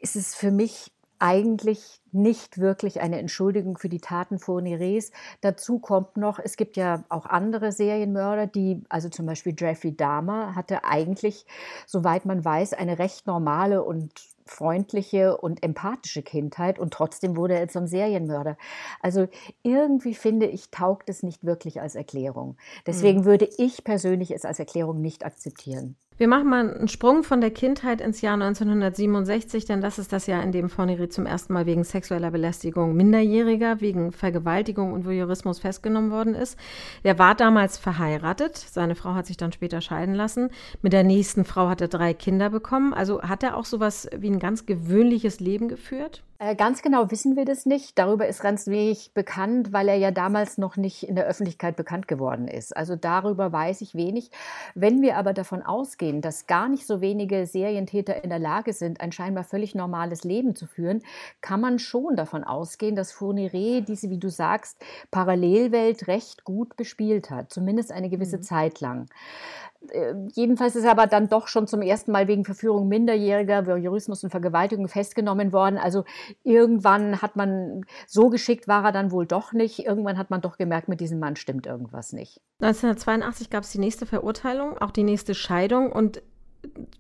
ist 0.01 0.17
es 0.17 0.35
für 0.35 0.51
mich 0.51 0.91
eigentlich 1.21 2.02
nicht 2.13 2.59
wirklich 2.59 3.01
eine 3.01 3.19
Entschuldigung 3.19 3.79
für 3.79 3.89
die 3.89 4.01
Taten 4.01 4.39
Fourniers. 4.39 5.11
Dazu 5.41 5.79
kommt 5.79 6.17
noch, 6.17 6.39
es 6.39 6.57
gibt 6.57 6.77
ja 6.77 7.05
auch 7.09 7.27
andere 7.27 7.73
Serienmörder, 7.73 8.47
die, 8.47 8.83
also 8.89 9.09
zum 9.09 9.27
Beispiel 9.27 9.55
Jeffrey 9.59 9.97
Dahmer, 9.97 10.55
hatte 10.55 10.85
eigentlich, 10.85 11.47
soweit 11.87 12.25
man 12.25 12.45
weiß, 12.45 12.75
eine 12.75 12.99
recht 12.99 13.27
normale 13.27 13.83
und 13.83 14.11
freundliche 14.45 15.37
und 15.37 15.63
empathische 15.63 16.23
Kindheit 16.23 16.79
und 16.79 16.93
trotzdem 16.93 17.37
wurde 17.37 17.55
er 17.55 17.69
zum 17.69 17.87
Serienmörder. 17.87 18.57
Also 19.01 19.29
irgendwie 19.63 20.15
finde 20.15 20.47
ich, 20.47 20.71
taugt 20.71 21.09
es 21.09 21.23
nicht 21.23 21.45
wirklich 21.45 21.81
als 21.81 21.95
Erklärung. 21.95 22.57
Deswegen 22.87 23.21
mhm. 23.21 23.25
würde 23.25 23.49
ich 23.59 23.85
persönlich 23.85 24.33
es 24.33 24.45
als 24.45 24.59
Erklärung 24.59 25.01
nicht 25.01 25.25
akzeptieren. 25.25 25.97
Wir 26.19 26.29
machen 26.29 26.51
mal 26.51 26.73
einen 26.73 26.89
Sprung 26.89 27.25
von 27.25 27.41
der 27.41 27.51
Kindheit 27.51 28.01
ins 28.01 28.21
Jahr 28.21 28.35
1967, 28.35 29.65
denn 29.65 29.81
das 29.81 29.99
ist 29.99 30.13
das 30.13 30.27
Jahr, 30.27 30.43
in 30.43 30.53
dem 30.53 30.69
Fornery 30.69 31.09
zum 31.09 31.27
ersten 31.27 31.53
Mal 31.53 31.67
wegen 31.67 31.85
sexueller 32.03 32.33
Belästigung 32.33 32.97
Minderjähriger, 32.97 33.81
wegen 33.81 34.11
Vergewaltigung 34.11 34.93
und 34.93 35.07
Voyeurismus 35.07 35.61
festgenommen 35.61 36.11
worden 36.11 36.35
ist. 36.35 36.59
Er 37.05 37.19
war 37.21 37.37
damals 37.37 37.79
verheiratet. 37.79 38.57
Seine 38.57 38.97
Frau 38.97 39.15
hat 39.15 39.27
sich 39.27 39.37
dann 39.37 39.53
später 39.53 39.81
scheiden 39.81 40.17
lassen. 40.17 40.51
Mit 40.83 40.93
der 40.93 41.05
nächsten 41.05 41.45
Frau 41.45 41.69
hat 41.69 41.81
er 41.81 41.87
drei 41.87 42.13
Kinder 42.13 42.51
bekommen. 42.51 42.93
Also 42.93 43.23
hat 43.23 43.45
er 43.45 43.57
auch 43.57 43.65
sowas 43.65 44.09
wie 44.17 44.31
ein 44.31 44.41
ganz 44.41 44.67
gewöhnliches 44.67 45.39
Leben 45.39 45.69
geführt? 45.69 46.25
Äh, 46.43 46.57
ganz 46.57 46.83
genau 46.83 47.09
wissen 47.13 47.37
wir 47.37 47.45
das 47.45 47.67
nicht. 47.67 47.97
Darüber 48.01 48.27
ist 48.27 48.43
ganz 48.43 48.67
wenig 48.67 49.13
bekannt, 49.15 49.73
weil 49.73 49.89
er 49.89 49.95
ja 49.95 50.11
damals 50.11 50.59
noch 50.59 50.77
nicht 50.77 51.05
in 51.05 51.15
der 51.15 51.27
Öffentlichkeit 51.27 51.77
bekannt 51.77 52.09
geworden 52.09 52.49
ist. 52.49 52.77
Also 52.77 52.97
darüber 52.97 53.53
weiß 53.53 53.81
ich 53.81 53.95
wenig. 53.95 54.33
Wenn 54.75 55.03
wir 55.03 55.17
aber 55.17 55.35
davon 55.35 55.63
ausgehen, 55.63 56.21
dass 56.21 56.49
gar 56.49 56.69
nicht 56.69 56.85
so 56.85 57.01
wenige 57.01 57.47
Serientäter 57.47 58.25
in 58.25 58.31
der 58.31 58.41
Lage 58.41 58.73
sind, 58.73 59.01
ein 59.01 59.13
scheinbar 59.13 59.45
völlig 59.45 59.77
normales 59.77 60.25
Leben 60.25 60.57
zu 60.57 60.67
führen, 60.67 61.03
kann 61.43 61.61
man 61.61 61.79
schon 61.79 62.17
davon 62.17 62.43
ausgehen, 62.43 62.97
dass 62.97 63.13
Fourniret 63.13 63.87
diese, 63.87 64.11
wie 64.11 64.19
du 64.19 64.29
sagst, 64.29 64.79
Parallelwelt 65.13 66.09
recht 66.09 66.43
gut 66.43 66.77
bespielt 66.77 67.31
hat, 67.31 67.53
zumindest 67.53 67.93
eine 67.93 68.11
gewisse 68.11 68.39
mhm. 68.39 68.43
Zeit 68.43 68.81
lang. 68.81 69.07
Äh, 69.91 70.15
jedenfalls 70.33 70.77
ist 70.77 70.85
er 70.85 70.93
aber 70.93 71.07
dann 71.07 71.29
doch 71.29 71.49
schon 71.49 71.67
zum 71.67 71.83
ersten 71.83 72.13
Mal 72.13 72.29
wegen 72.29 72.45
Verführung 72.45 72.89
Minderjähriger, 72.89 73.67
Voyeurismus 73.67 74.23
und 74.25 74.31
Vergewaltigung 74.31 74.89
festgenommen 74.89 75.53
worden. 75.53 75.79
Also 75.79 76.05
irgendwann 76.45 77.23
hat 77.23 77.37
man, 77.37 77.85
so 78.07 78.29
geschickt 78.29 78.69
war 78.69 78.85
er 78.85 78.93
dann 78.93 79.11
wohl 79.11 79.27
doch 79.27 79.53
nicht. 79.53 79.85
Irgendwann 79.87 80.19
hat 80.19 80.31
man 80.31 80.41
doch 80.41 80.59
gemerkt, 80.59 80.89
mit 80.89 81.01
diesem 81.01 81.19
Mann 81.19 81.37
stimmt 81.37 81.67
irgendwas 81.67 82.13
nicht. 82.13 82.41
1982 82.61 83.51
gab 83.51 83.65
es 83.65 83.73
die 83.73 83.79
nächste 83.79 84.07
Verurteilung, 84.07 84.79
auch 84.79 84.91
die 84.91 85.05
nächste 85.05 85.35
Scheidung 85.35 85.91
und 85.93 86.23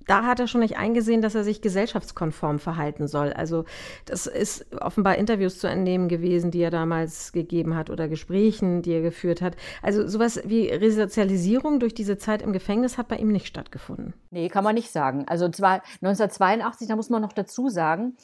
da 0.07 0.25
hat 0.25 0.41
er 0.41 0.49
schon 0.49 0.61
nicht 0.61 0.77
eingesehen, 0.77 1.23
dass 1.23 1.35
er 1.35 1.45
sich 1.45 1.61
gesellschaftskonform 1.61 2.59
verhalten 2.59 3.07
soll. 3.07 3.33
Also 3.33 3.65
das 4.05 4.27
ist 4.27 4.67
offenbar 4.81 5.17
Interviews 5.17 5.59
zu 5.59 5.69
entnehmen 5.69 6.09
gewesen, 6.09 6.51
die 6.51 6.61
er 6.61 6.71
damals 6.71 7.33
gegeben 7.33 7.77
hat 7.77 7.89
oder 7.89 8.09
Gesprächen, 8.09 8.83
die 8.83 8.93
er 8.93 9.03
geführt 9.03 9.41
hat. 9.41 9.57
Also 9.81 10.07
sowas 10.07 10.41
wie 10.45 10.69
Resozialisierung 10.69 11.81
durch 11.81 11.95
diese 11.95 12.19
Zeit 12.19 12.43
im 12.43 12.53
Gefängnis 12.53 12.99
hat 12.99 13.09
bei 13.09 13.17
ihm 13.17 13.29
nicht 13.29 13.47
stattgefunden. 13.47 14.15
Nee, 14.31 14.49
kann 14.49 14.65
man 14.65 14.75
nicht 14.75 14.91
sagen. 14.91 15.27
Also 15.29 15.49
zwar 15.49 15.83
1982, 16.03 16.89
da 16.89 16.97
muss 16.97 17.11
man 17.11 17.23
noch 17.23 17.33
dazu 17.33 17.69
sagen, 17.69 18.17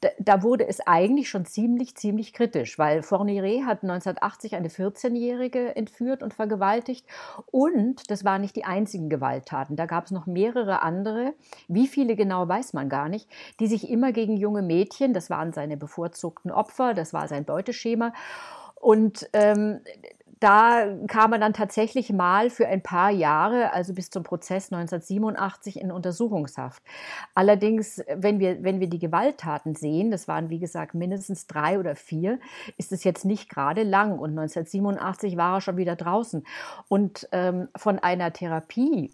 da, 0.00 0.08
da 0.18 0.42
wurde 0.42 0.66
es 0.66 0.80
eigentlich 0.86 1.28
schon 1.28 1.44
ziemlich, 1.44 1.96
ziemlich 1.96 2.32
kritisch, 2.32 2.78
weil 2.78 3.02
Fourniret 3.02 3.66
hat 3.66 3.82
1980 3.82 4.56
eine 4.56 4.68
14-Jährige 4.68 5.76
entführt 5.76 6.22
und 6.22 6.34
vergewaltigt 6.34 7.06
und 7.46 8.10
das 8.10 8.24
waren 8.24 8.40
nicht 8.40 8.56
die 8.56 8.64
einzigen 8.64 9.08
Gewalttaten. 9.08 9.76
Da 9.76 9.86
gab 9.86 10.06
es 10.06 10.10
noch 10.10 10.26
mehrere 10.26 10.79
andere, 10.80 11.34
wie 11.68 11.86
viele 11.86 12.16
genau 12.16 12.48
weiß 12.48 12.72
man 12.72 12.88
gar 12.88 13.08
nicht, 13.08 13.28
die 13.60 13.66
sich 13.66 13.88
immer 13.90 14.12
gegen 14.12 14.36
junge 14.36 14.62
Mädchen, 14.62 15.12
das 15.14 15.30
waren 15.30 15.52
seine 15.52 15.76
bevorzugten 15.76 16.50
Opfer, 16.50 16.94
das 16.94 17.12
war 17.12 17.28
sein 17.28 17.44
Beuteschema. 17.44 18.12
Und 18.74 19.28
ähm, 19.34 19.80
da 20.40 20.86
kam 21.06 21.34
er 21.34 21.38
dann 21.38 21.52
tatsächlich 21.52 22.10
mal 22.10 22.48
für 22.48 22.66
ein 22.66 22.82
paar 22.82 23.10
Jahre, 23.10 23.74
also 23.74 23.92
bis 23.92 24.08
zum 24.08 24.22
Prozess 24.22 24.72
1987, 24.72 25.78
in 25.78 25.92
Untersuchungshaft. 25.92 26.82
Allerdings, 27.34 28.02
wenn 28.14 28.40
wir, 28.40 28.62
wenn 28.64 28.80
wir 28.80 28.88
die 28.88 28.98
Gewalttaten 28.98 29.74
sehen, 29.74 30.10
das 30.10 30.28
waren 30.28 30.48
wie 30.48 30.58
gesagt 30.58 30.94
mindestens 30.94 31.46
drei 31.46 31.78
oder 31.78 31.94
vier, 31.94 32.40
ist 32.78 32.90
es 32.90 33.04
jetzt 33.04 33.26
nicht 33.26 33.50
gerade 33.50 33.82
lang. 33.82 34.18
Und 34.18 34.30
1987 34.30 35.36
war 35.36 35.58
er 35.58 35.60
schon 35.60 35.76
wieder 35.76 35.94
draußen. 35.94 36.42
Und 36.88 37.28
ähm, 37.32 37.68
von 37.76 37.98
einer 37.98 38.32
Therapie 38.32 39.12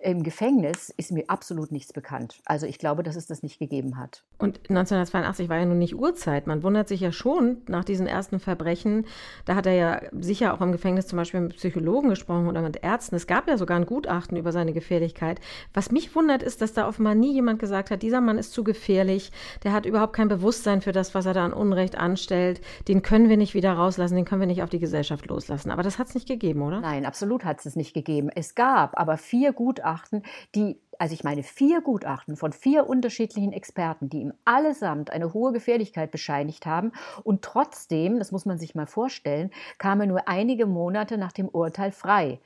im 0.00 0.22
Gefängnis 0.22 0.92
ist 0.96 1.12
mir 1.12 1.24
absolut 1.28 1.70
nichts 1.70 1.92
bekannt. 1.92 2.40
Also 2.46 2.66
ich 2.66 2.78
glaube, 2.78 3.02
dass 3.02 3.16
es 3.16 3.26
das 3.26 3.42
nicht 3.42 3.58
gegeben 3.58 3.98
hat. 3.98 4.24
Und 4.38 4.58
1982 4.70 5.48
war 5.48 5.58
ja 5.58 5.66
nun 5.66 5.78
nicht 5.78 5.94
Urzeit. 5.94 6.46
Man 6.46 6.62
wundert 6.62 6.88
sich 6.88 7.00
ja 7.00 7.12
schon 7.12 7.58
nach 7.68 7.84
diesen 7.84 8.06
ersten 8.06 8.40
Verbrechen. 8.40 9.06
Da 9.44 9.54
hat 9.54 9.66
er 9.66 9.74
ja 9.74 10.00
sicher 10.12 10.54
auch 10.54 10.61
im 10.62 10.72
Gefängnis 10.72 11.06
zum 11.06 11.16
Beispiel 11.16 11.40
mit 11.40 11.56
Psychologen 11.56 12.10
gesprochen 12.10 12.48
oder 12.48 12.62
mit 12.62 12.82
Ärzten. 12.82 13.16
Es 13.16 13.26
gab 13.26 13.48
ja 13.48 13.56
sogar 13.56 13.76
ein 13.76 13.86
Gutachten 13.86 14.36
über 14.36 14.52
seine 14.52 14.72
Gefährlichkeit. 14.72 15.40
Was 15.74 15.90
mich 15.90 16.14
wundert, 16.14 16.42
ist, 16.42 16.62
dass 16.62 16.72
da 16.72 16.88
offenbar 16.88 17.14
nie 17.14 17.32
jemand 17.32 17.58
gesagt 17.58 17.90
hat, 17.90 18.02
dieser 18.02 18.20
Mann 18.20 18.38
ist 18.38 18.52
zu 18.52 18.64
gefährlich. 18.64 19.32
Der 19.64 19.72
hat 19.72 19.86
überhaupt 19.86 20.14
kein 20.14 20.28
Bewusstsein 20.28 20.80
für 20.80 20.92
das, 20.92 21.14
was 21.14 21.26
er 21.26 21.34
da 21.34 21.44
an 21.44 21.52
Unrecht 21.52 21.96
anstellt. 21.96 22.60
Den 22.88 23.02
können 23.02 23.28
wir 23.28 23.36
nicht 23.36 23.54
wieder 23.54 23.72
rauslassen, 23.72 24.16
den 24.16 24.24
können 24.24 24.40
wir 24.40 24.46
nicht 24.46 24.62
auf 24.62 24.70
die 24.70 24.78
Gesellschaft 24.78 25.26
loslassen. 25.26 25.70
Aber 25.70 25.82
das 25.82 25.98
hat 25.98 26.08
es 26.08 26.14
nicht 26.14 26.28
gegeben, 26.28 26.62
oder? 26.62 26.80
Nein, 26.80 27.06
absolut 27.06 27.44
hat 27.44 27.64
es 27.64 27.76
nicht 27.76 27.94
gegeben. 27.94 28.30
Es 28.34 28.54
gab 28.54 28.98
aber 28.98 29.16
vier 29.16 29.52
Gutachten, 29.52 30.22
die 30.54 30.78
also 30.98 31.14
ich 31.14 31.24
meine 31.24 31.42
vier 31.42 31.80
Gutachten 31.80 32.36
von 32.36 32.52
vier 32.52 32.88
unterschiedlichen 32.88 33.52
Experten, 33.52 34.08
die 34.08 34.20
ihm 34.20 34.32
allesamt 34.44 35.10
eine 35.10 35.32
hohe 35.32 35.52
Gefährlichkeit 35.52 36.10
bescheinigt 36.10 36.66
haben 36.66 36.92
und 37.24 37.42
trotzdem, 37.42 38.18
das 38.18 38.32
muss 38.32 38.46
man 38.46 38.58
sich 38.58 38.74
mal 38.74 38.86
vorstellen, 38.86 39.50
kam 39.78 40.00
er 40.00 40.06
nur 40.06 40.28
einige 40.28 40.66
Monate 40.66 41.18
nach 41.18 41.32
dem 41.32 41.48
Urteil 41.48 41.92
frei. 41.92 42.40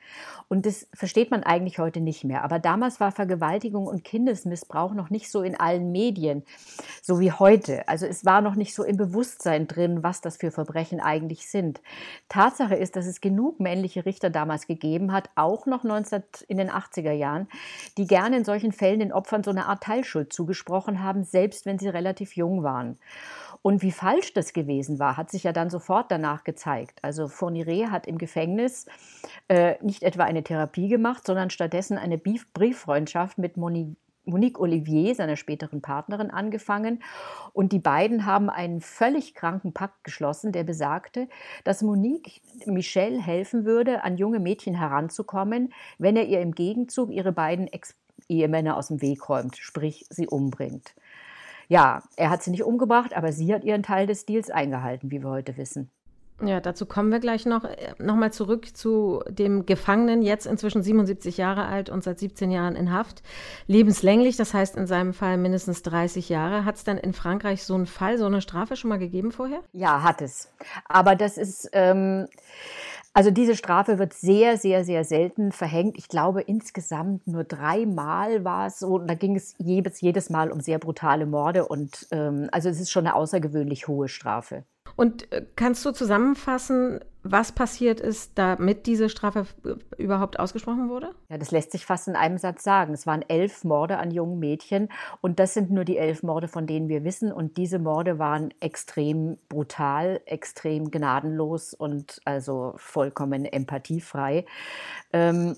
Und 0.49 0.65
das 0.65 0.87
versteht 0.95 1.31
man 1.31 1.43
eigentlich 1.43 1.79
heute 1.79 2.00
nicht 2.00 2.25
mehr. 2.25 2.45
Aber 2.45 2.59
damals 2.59 3.00
war 3.00 3.12
Vergewaltigung 3.12 3.87
und 3.87 4.05
Kindesmissbrauch 4.05 4.95
noch 4.95 5.11
nicht 5.11 5.31
so 5.31 5.43
in 5.43 5.59
allen 5.59 5.91
Medien, 5.91 6.45
so 7.03 7.21
wie 7.21 7.33
heute. 7.33 7.88
Also 7.88 8.07
es 8.07 8.25
war 8.25 8.41
noch 8.41 8.55
nicht 8.55 8.75
so 8.75 8.85
im 8.85 8.97
Bewusstsein 8.97 9.67
drin, 9.67 10.03
was 10.03 10.21
das 10.21 10.37
für 10.37 10.50
Verbrechen 10.50 11.00
eigentlich 11.00 11.49
sind. 11.49 11.81
Tatsache 12.29 12.76
ist, 12.76 12.97
dass 12.97 13.07
es 13.07 13.21
genug 13.21 13.61
männliche 13.61 14.07
Richter 14.07 14.31
damals 14.31 14.67
gegeben 14.67 15.12
hat, 15.12 15.31
auch 15.35 15.67
noch 15.67 15.85
19 15.85 16.23
in 16.49 16.59
den 16.59 16.71
80er 16.71 17.12
Jahren, 17.12 17.49
die 17.99 18.07
gerne 18.07 18.37
solchen 18.47 18.73
Fällen 18.73 19.00
den 19.00 19.12
Opfern 19.12 19.45
so 19.45 19.50
eine 19.50 19.67
Art 19.67 19.83
Teilschuld 19.83 20.33
zugesprochen 20.33 21.03
haben, 21.03 21.25
selbst 21.25 21.67
wenn 21.67 21.79
sie 21.79 21.88
relativ 21.88 22.37
jung 22.37 22.62
waren. 22.62 22.99
Und 23.61 23.83
wie 23.83 23.93
falsch 23.93 24.33
das 24.33 24.53
gewesen 24.53 24.99
war, 24.99 25.17
hat 25.17 25.31
sich 25.31 25.43
ja 25.43 25.53
dann 25.53 25.71
sofort 25.71 26.11
danach 26.11 26.45
gezeigt. 26.45 27.00
Also 27.03 27.29
Fourniret 27.29 27.91
hat 27.91 28.07
im 28.07 28.17
Gefängnis 28.17 28.87
äh, 29.49 29.75
nicht 29.83 30.03
etwa 30.03 30.25
eine 30.25 30.45
Therapie 30.45 30.88
gemacht, 30.88 31.26
sondern 31.26 31.50
stattdessen 31.50 31.99
eine 31.99 32.17
Brieffreundschaft 32.19 33.38
mit 33.38 33.57
Monique 33.57 33.97
Monique 34.26 34.59
Olivier, 34.59 35.15
seiner 35.15 35.37
späteren 35.37 35.81
Partnerin, 35.81 36.31
angefangen. 36.31 37.03
Und 37.53 37.73
die 37.73 37.79
beiden 37.79 38.26
haben 38.26 38.50
einen 38.50 38.81
völlig 38.81 39.35
kranken 39.35 39.73
Pakt 39.73 40.03
geschlossen, 40.05 40.53
der 40.53 40.65
besagte, 40.65 41.29
dass 41.65 41.83
Monique 41.83 42.43
Michelle 42.67 43.23
helfen 43.23 43.65
würde, 43.65 44.03
an 44.03 44.17
junge 44.17 44.41
Mädchen 44.41 44.75
heranzukommen, 44.75 45.73
wenn 45.99 46.17
er 46.17 46.26
ihr 46.26 46.41
im 46.41 46.53
Gegenzug 46.53 47.11
ihre 47.12 47.33
beiden 47.33 47.69
Ex-Ehemänner 48.26 48.76
aus 48.76 48.88
dem 48.88 49.00
Weg 49.00 49.28
räumt, 49.28 49.56
sprich 49.56 50.06
sie 50.11 50.26
umbringt. 50.26 50.95
Ja, 51.68 52.02
er 52.16 52.30
hat 52.30 52.42
sie 52.42 52.50
nicht 52.50 52.64
umgebracht, 52.64 53.16
aber 53.16 53.33
sie 53.33 53.52
hat 53.52 53.64
ihren 53.64 53.83
Teil 53.83 54.06
des 54.06 54.25
Deals 54.25 54.50
eingehalten, 54.50 55.11
wie 55.11 55.23
wir 55.23 55.30
heute 55.30 55.56
wissen. 55.56 55.90
Ja, 56.42 56.61
dazu 56.61 56.85
kommen 56.85 57.11
wir 57.11 57.18
gleich 57.18 57.47
noch. 57.47 57.64
Äh, 57.64 57.95
Nochmal 57.99 58.30
zurück 58.30 58.76
zu 58.76 59.23
dem 59.26 59.64
Gefangenen, 59.64 60.21
jetzt 60.21 60.47
inzwischen 60.47 60.83
77 60.83 61.38
Jahre 61.38 61.64
alt 61.64 61.88
und 61.88 62.04
seit 62.04 62.18
17 62.18 62.50
Jahren 62.50 62.76
in 62.76 62.92
Haft. 62.92 63.23
Lebenslänglich, 63.66 64.37
das 64.37 64.52
heißt 64.52 64.76
in 64.76 64.87
seinem 64.87 65.14
Fall 65.14 65.38
mindestens 65.38 65.83
30 65.83 66.28
Jahre. 66.28 66.66
Hat 66.66 66.76
es 66.76 66.85
denn 66.85 66.99
in 66.99 67.14
Frankreich 67.14 67.64
so 67.64 67.75
einen 67.75 67.87
Fall, 67.87 68.18
so 68.18 68.26
eine 68.26 68.42
Strafe 68.42 68.76
schon 68.76 68.90
mal 68.90 68.99
gegeben 68.99 69.33
vorher? 69.33 69.61
Ja, 69.73 70.02
hat 70.02 70.21
es. 70.21 70.52
Aber 70.85 71.16
das 71.16 71.38
ist. 71.38 71.71
Ähm 71.73 72.26
also 73.16 73.30
diese 73.30 73.56
Strafe 73.56 73.99
wird 73.99 74.12
sehr, 74.12 74.58
sehr, 74.58 74.85
sehr 74.85 75.02
selten 75.02 75.50
verhängt. 75.50 75.96
Ich 75.96 76.08
glaube, 76.08 76.42
insgesamt 76.42 77.26
nur 77.26 77.44
dreimal 77.44 78.44
war 78.44 78.66
es 78.66 78.78
so. 78.78 78.96
Und 78.96 79.08
da 79.08 79.14
ging 79.14 79.37
es 79.37 79.54
jedes, 79.56 80.02
jedes 80.02 80.28
Mal 80.28 80.52
um 80.52 80.61
sehr 80.61 80.78
brutale 80.78 81.25
Morde. 81.25 81.66
Und 81.66 82.08
ähm, 82.11 82.50
also 82.52 82.68
es 82.68 82.78
ist 82.78 82.90
schon 82.90 83.06
eine 83.06 83.16
außergewöhnlich 83.16 83.88
hohe 83.88 84.08
Strafe. 84.08 84.64
Und 84.96 85.32
äh, 85.32 85.46
kannst 85.56 85.82
du 85.87 85.92
zusammenfassen, 85.92 87.00
was 87.33 87.52
passiert 87.52 88.00
ist, 88.00 88.33
damit 88.35 88.87
diese 88.87 89.09
Strafe 89.09 89.47
überhaupt 89.97 90.38
ausgesprochen 90.38 90.88
wurde? 90.88 91.14
Ja, 91.28 91.38
das 91.38 91.50
lässt 91.50 91.73
sich 91.73 91.87
fast 91.87 92.09
in 92.09 92.16
einem 92.16 92.38
Satz 92.38 92.62
sagen. 92.62 92.95
Es 92.95 93.06
waren 93.06 93.23
elf 93.28 93.64
Morde 93.64 93.99
an 93.99 94.11
jungen 94.11 94.38
Mädchen 94.38 94.88
und 95.21 95.38
das 95.38 95.54
sind 95.54 95.71
nur 95.71 95.85
die 95.85 95.99
elf 95.99 96.23
Morde, 96.23 96.49
von 96.49 96.66
denen 96.66 96.88
wir 96.88 97.04
wissen. 97.04 97.33
Und 97.33 97.56
diese 97.56 97.78
Morde 97.78 98.18
waren 98.18 98.52
extrem 98.61 99.37
brutal, 99.49 100.21
extrem 100.26 100.90
gnadenlos 100.90 101.75
und 101.75 102.21
also 102.25 102.75
vollkommen 102.76 103.45
empathiefrei. 103.45 104.45
Ähm, 105.12 105.56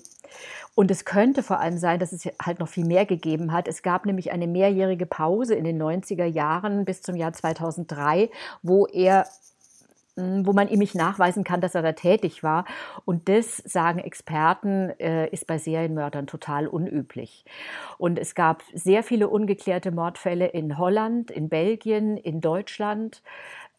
und 0.75 0.91
es 0.91 1.05
könnte 1.05 1.43
vor 1.43 1.59
allem 1.59 1.77
sein, 1.77 1.99
dass 1.99 2.13
es 2.13 2.25
halt 2.41 2.59
noch 2.59 2.69
viel 2.69 2.85
mehr 2.85 3.05
gegeben 3.05 3.51
hat. 3.51 3.67
Es 3.67 3.81
gab 3.81 4.05
nämlich 4.05 4.31
eine 4.31 4.47
mehrjährige 4.47 5.05
Pause 5.05 5.55
in 5.55 5.63
den 5.63 5.81
90er 5.81 6.25
Jahren 6.25 6.85
bis 6.85 7.01
zum 7.01 7.15
Jahr 7.15 7.33
2003, 7.33 8.29
wo 8.61 8.85
er 8.85 9.25
wo 10.45 10.53
man 10.53 10.67
ihm 10.67 10.79
nicht 10.79 10.95
nachweisen 10.95 11.43
kann, 11.43 11.61
dass 11.61 11.75
er 11.75 11.81
da 11.81 11.93
tätig 11.93 12.43
war. 12.43 12.65
Und 13.05 13.29
das, 13.29 13.57
sagen 13.57 13.99
Experten, 13.99 14.89
äh, 14.99 15.27
ist 15.29 15.47
bei 15.47 15.57
Serienmördern 15.57 16.27
total 16.27 16.67
unüblich. 16.67 17.45
Und 17.97 18.19
es 18.19 18.35
gab 18.35 18.63
sehr 18.73 19.03
viele 19.03 19.27
ungeklärte 19.27 19.91
Mordfälle 19.91 20.47
in 20.47 20.77
Holland, 20.77 21.31
in 21.31 21.49
Belgien, 21.49 22.17
in 22.17 22.41
Deutschland 22.41 23.21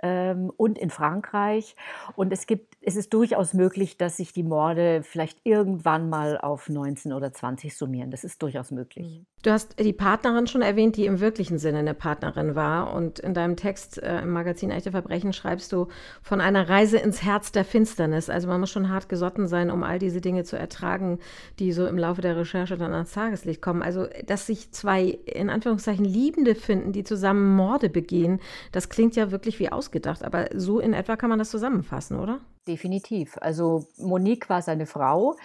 ähm, 0.03 0.51
und 0.57 0.79
in 0.79 0.91
Frankreich. 0.91 1.77
Und 2.17 2.33
es 2.33 2.47
gibt, 2.47 2.77
es 2.81 2.97
ist 2.97 3.13
durchaus 3.13 3.55
möglich, 3.55 3.97
dass 3.97 4.17
sich 4.17 4.33
die 4.33 4.43
Morde 4.43 5.03
vielleicht 5.03 5.41
irgendwann 5.45 6.09
mal 6.09 6.39
auf 6.39 6.69
19 6.69 7.13
oder 7.13 7.33
20 7.33 7.77
summieren. 7.77 8.11
Das 8.11 8.25
ist 8.25 8.43
durchaus 8.43 8.71
möglich. 8.71 9.23
Du 9.43 9.51
hast 9.51 9.81
die 9.81 9.95
Partnerin 9.95 10.47
schon 10.47 10.61
erwähnt, 10.61 10.99
die 10.99 11.07
im 11.07 11.21
wirklichen 11.21 11.59
Sinne 11.59 11.79
eine 11.79 11.95
Partnerin 11.95 12.55
war. 12.55 12.93
Und 12.93 13.19
in 13.21 13.33
deinem 13.33 13.57
Text 13.57 14.03
äh, 14.03 14.21
im 14.21 14.31
Magazin 14.31 14.71
Echte 14.71 14.91
Verbrechen 14.91 15.33
schreibst 15.33 15.73
du 15.73 15.89
von 16.21 16.43
einer 16.43 16.69
Reise 16.69 16.99
ins 16.99 17.23
Herz 17.23 17.51
der 17.51 17.65
Finsternis. 17.65 18.29
Also 18.29 18.49
man 18.49 18.61
muss 18.61 18.71
schon 18.71 18.91
hart 18.91 19.09
gesotten 19.09 19.49
sein, 19.49 19.71
um 19.71 19.83
all 19.83 19.99
diese 19.99 20.21
Dinge 20.21 20.45
zu 20.45 20.59
ertragen, 20.59 21.21
die 21.59 21.73
so 21.73 21.87
im 21.87 21.97
Laufe 21.97 22.21
der 22.21 22.37
Recherche 22.37 22.77
dann 22.77 22.93
ans 22.93 23.13
Tageslicht 23.13 23.63
kommen. 23.63 23.83
Also, 23.83 24.09
dass 24.27 24.47
sich 24.47 24.73
zwei 24.73 25.05
in 25.05 25.49
Anführungszeichen 25.49 26.05
Liebende 26.05 26.55
finden, 26.55 26.93
die 26.93 27.05
zusammen 27.05 27.57
Morde 27.57 27.89
begehen, 27.89 28.41
das 28.73 28.91
klingt 28.91 29.17
ja 29.17 29.31
wirklich 29.31 29.59
wie 29.59 29.73
ausgedacht. 29.73 30.23
Aber 30.23 30.51
so 30.55 30.81
in 30.81 30.93
etwa 30.93 31.17
kann 31.17 31.31
man 31.31 31.39
das 31.39 31.51
zusammenfassen, 31.51 32.21
oder? 32.21 32.41
Definitiv. 32.69 33.39
Also 33.41 33.87
Monique 33.97 34.51
war 34.51 34.61
seine 34.61 34.85
Frau. 34.85 35.37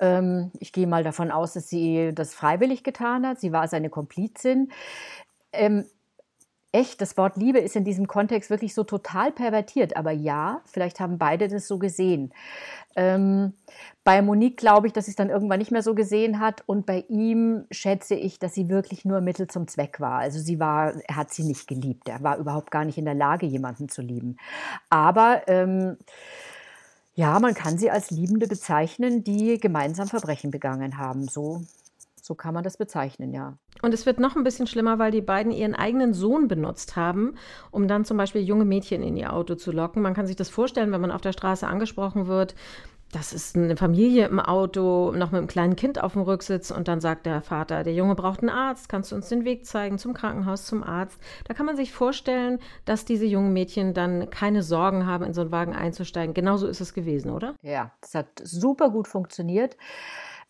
Ähm, 0.00 0.50
ich 0.60 0.72
gehe 0.72 0.86
mal 0.86 1.04
davon 1.04 1.30
aus, 1.30 1.54
dass 1.54 1.68
sie 1.68 2.12
das 2.14 2.34
freiwillig 2.34 2.84
getan 2.84 3.26
hat. 3.26 3.40
Sie 3.40 3.52
war 3.52 3.68
seine 3.68 3.90
Komplizin. 3.90 4.70
Ähm, 5.52 5.84
echt, 6.76 7.00
das 7.00 7.16
Wort 7.16 7.36
Liebe 7.36 7.58
ist 7.58 7.74
in 7.74 7.84
diesem 7.84 8.06
Kontext 8.06 8.50
wirklich 8.50 8.74
so 8.74 8.84
total 8.84 9.32
pervertiert. 9.32 9.96
Aber 9.96 10.10
ja, 10.10 10.60
vielleicht 10.66 11.00
haben 11.00 11.18
beide 11.18 11.48
das 11.48 11.66
so 11.66 11.78
gesehen. 11.78 12.32
Ähm, 12.96 13.54
bei 14.04 14.20
Monique 14.22 14.58
glaube 14.58 14.86
ich, 14.86 14.92
dass 14.92 15.06
sie 15.06 15.12
es 15.12 15.16
dann 15.16 15.30
irgendwann 15.30 15.58
nicht 15.58 15.70
mehr 15.70 15.82
so 15.82 15.94
gesehen 15.94 16.38
hat. 16.38 16.62
Und 16.66 16.84
bei 16.84 17.04
ihm 17.08 17.64
schätze 17.70 18.14
ich, 18.14 18.38
dass 18.38 18.54
sie 18.54 18.68
wirklich 18.68 19.04
nur 19.04 19.20
Mittel 19.20 19.46
zum 19.46 19.68
Zweck 19.68 20.00
war. 20.00 20.18
Also 20.18 20.38
sie 20.38 20.60
war, 20.60 20.94
er 21.06 21.16
hat 21.16 21.32
sie 21.32 21.44
nicht 21.44 21.66
geliebt. 21.66 22.08
Er 22.08 22.22
war 22.22 22.36
überhaupt 22.36 22.70
gar 22.70 22.84
nicht 22.84 22.98
in 22.98 23.06
der 23.06 23.14
Lage, 23.14 23.46
jemanden 23.46 23.88
zu 23.88 24.02
lieben. 24.02 24.36
Aber 24.90 25.42
ähm, 25.46 25.96
ja, 27.16 27.40
man 27.40 27.54
kann 27.54 27.78
sie 27.78 27.90
als 27.90 28.10
Liebende 28.10 28.46
bezeichnen, 28.46 29.24
die 29.24 29.58
gemeinsam 29.58 30.06
Verbrechen 30.06 30.50
begangen 30.50 30.98
haben. 30.98 31.28
So, 31.28 31.62
so 32.20 32.34
kann 32.34 32.52
man 32.52 32.62
das 32.62 32.76
bezeichnen, 32.76 33.32
ja. 33.32 33.56
Und 33.80 33.94
es 33.94 34.04
wird 34.04 34.20
noch 34.20 34.36
ein 34.36 34.44
bisschen 34.44 34.66
schlimmer, 34.66 34.98
weil 34.98 35.12
die 35.12 35.22
beiden 35.22 35.50
ihren 35.50 35.74
eigenen 35.74 36.12
Sohn 36.12 36.46
benutzt 36.46 36.94
haben, 36.94 37.36
um 37.70 37.88
dann 37.88 38.04
zum 38.04 38.18
Beispiel 38.18 38.42
junge 38.42 38.66
Mädchen 38.66 39.02
in 39.02 39.16
ihr 39.16 39.32
Auto 39.32 39.54
zu 39.54 39.72
locken. 39.72 40.02
Man 40.02 40.12
kann 40.12 40.26
sich 40.26 40.36
das 40.36 40.50
vorstellen, 40.50 40.92
wenn 40.92 41.00
man 41.00 41.10
auf 41.10 41.22
der 41.22 41.32
Straße 41.32 41.66
angesprochen 41.66 42.26
wird 42.26 42.54
das 43.16 43.32
ist 43.32 43.56
eine 43.56 43.78
Familie 43.78 44.26
im 44.26 44.38
Auto, 44.38 45.10
noch 45.12 45.30
mit 45.30 45.38
einem 45.38 45.46
kleinen 45.46 45.74
Kind 45.74 46.02
auf 46.02 46.12
dem 46.12 46.20
Rücksitz 46.20 46.70
und 46.70 46.86
dann 46.86 47.00
sagt 47.00 47.24
der 47.24 47.40
Vater, 47.40 47.82
der 47.82 47.94
Junge 47.94 48.14
braucht 48.14 48.40
einen 48.40 48.50
Arzt, 48.50 48.90
kannst 48.90 49.10
du 49.10 49.16
uns 49.16 49.30
den 49.30 49.46
Weg 49.46 49.64
zeigen 49.64 49.96
zum 49.96 50.12
Krankenhaus, 50.12 50.66
zum 50.66 50.84
Arzt. 50.84 51.18
Da 51.48 51.54
kann 51.54 51.64
man 51.64 51.76
sich 51.76 51.92
vorstellen, 51.92 52.58
dass 52.84 53.06
diese 53.06 53.24
jungen 53.24 53.54
Mädchen 53.54 53.94
dann 53.94 54.28
keine 54.28 54.62
Sorgen 54.62 55.06
haben, 55.06 55.24
in 55.24 55.32
so 55.32 55.40
einen 55.40 55.50
Wagen 55.50 55.74
einzusteigen. 55.74 56.34
Genauso 56.34 56.66
ist 56.66 56.82
es 56.82 56.92
gewesen, 56.92 57.30
oder? 57.30 57.54
Ja, 57.62 57.92
das 58.02 58.14
hat 58.14 58.28
super 58.42 58.90
gut 58.90 59.08
funktioniert. 59.08 59.78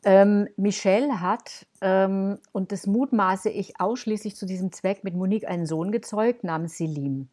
Ähm, 0.05 0.49
Michelle 0.57 1.21
hat, 1.21 1.67
ähm, 1.81 2.39
und 2.53 2.71
das 2.71 2.87
mutmaße 2.87 3.49
ich 3.49 3.81
ausschließlich 3.81 4.37
zu 4.37 4.47
diesem 4.47 4.71
Zweck, 4.73 5.05
mit 5.05 5.15
Monique 5.15 5.49
einen 5.49 5.67
Sohn 5.67 5.91
gezeugt 5.91 6.45
namens 6.45 6.79
Selim. 6.79 7.29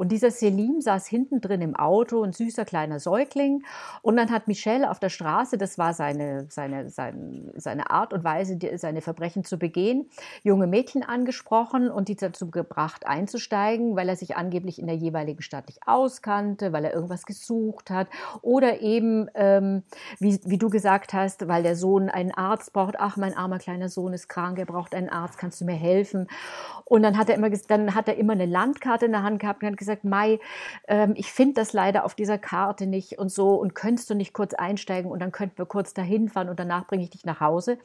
Und 0.00 0.12
dieser 0.12 0.30
Selim 0.30 0.80
saß 0.80 1.06
hinten 1.08 1.42
drin 1.42 1.60
im 1.60 1.76
Auto, 1.76 2.22
ein 2.22 2.32
süßer 2.32 2.64
kleiner 2.64 2.98
Säugling. 2.98 3.64
Und 4.00 4.16
dann 4.16 4.30
hat 4.30 4.48
Michelle 4.48 4.90
auf 4.90 4.98
der 4.98 5.10
Straße, 5.10 5.58
das 5.58 5.76
war 5.76 5.92
seine, 5.92 6.46
seine, 6.48 6.88
seine, 6.88 7.52
seine 7.56 7.90
Art 7.90 8.14
und 8.14 8.24
Weise, 8.24 8.58
seine 8.76 9.02
Verbrechen 9.02 9.44
zu 9.44 9.58
begehen, 9.58 10.08
junge 10.42 10.66
Mädchen 10.66 11.02
angesprochen 11.02 11.90
und 11.90 12.08
die 12.08 12.16
dazu 12.16 12.50
gebracht 12.50 13.06
einzusteigen, 13.06 13.94
weil 13.94 14.08
er 14.08 14.16
sich 14.16 14.38
angeblich 14.38 14.78
in 14.78 14.86
der 14.86 14.96
jeweiligen 14.96 15.42
Stadt 15.42 15.66
nicht 15.66 15.80
auskannte, 15.86 16.72
weil 16.72 16.86
er 16.86 16.94
irgendwas 16.94 17.26
gesucht 17.26 17.90
hat 17.90 18.08
oder 18.40 18.80
eben, 18.80 19.28
ähm, 19.34 19.82
wie, 20.18 20.40
wie 20.46 20.56
du 20.56 20.70
gesagt 20.70 21.12
hast, 21.12 21.46
weil 21.46 21.62
der 21.62 21.76
Sohn 21.76 22.08
einen 22.08 22.32
Arzt 22.32 22.72
braucht. 22.72 22.94
Ach, 22.98 23.18
mein 23.18 23.36
armer 23.36 23.58
kleiner 23.58 23.90
Sohn 23.90 24.14
ist 24.14 24.28
krank, 24.28 24.58
er 24.58 24.64
braucht 24.64 24.94
einen 24.94 25.10
Arzt, 25.10 25.36
kannst 25.36 25.60
du 25.60 25.66
mir 25.66 25.76
helfen? 25.76 26.26
Und 26.86 27.02
dann 27.02 27.18
hat 27.18 27.28
er 27.28 27.34
immer, 27.34 27.50
dann 27.50 27.94
hat 27.94 28.08
er 28.08 28.16
immer 28.16 28.32
eine 28.32 28.46
Landkarte 28.46 29.04
in 29.04 29.12
der 29.12 29.22
Hand 29.22 29.40
gehabt 29.40 29.62
und 29.62 29.68
hat 29.68 29.76
gesagt, 29.76 29.89
gesagt, 29.90 30.04
Mai, 30.04 30.38
ähm, 30.88 31.14
ich 31.16 31.32
finde 31.32 31.54
das 31.54 31.72
leider 31.72 32.04
auf 32.04 32.14
dieser 32.14 32.38
Karte 32.38 32.86
nicht 32.86 33.18
und 33.18 33.30
so 33.30 33.54
und 33.54 33.74
könntest 33.74 34.10
du 34.10 34.14
nicht 34.14 34.32
kurz 34.32 34.54
einsteigen 34.54 35.10
und 35.10 35.20
dann 35.20 35.32
könnten 35.32 35.58
wir 35.58 35.66
kurz 35.66 35.94
dahin 35.94 36.28
fahren 36.28 36.48
und 36.48 36.58
danach 36.58 36.86
bringe 36.86 37.02
ich 37.04 37.10
dich 37.10 37.24
nach 37.24 37.40
Hause. 37.40 37.78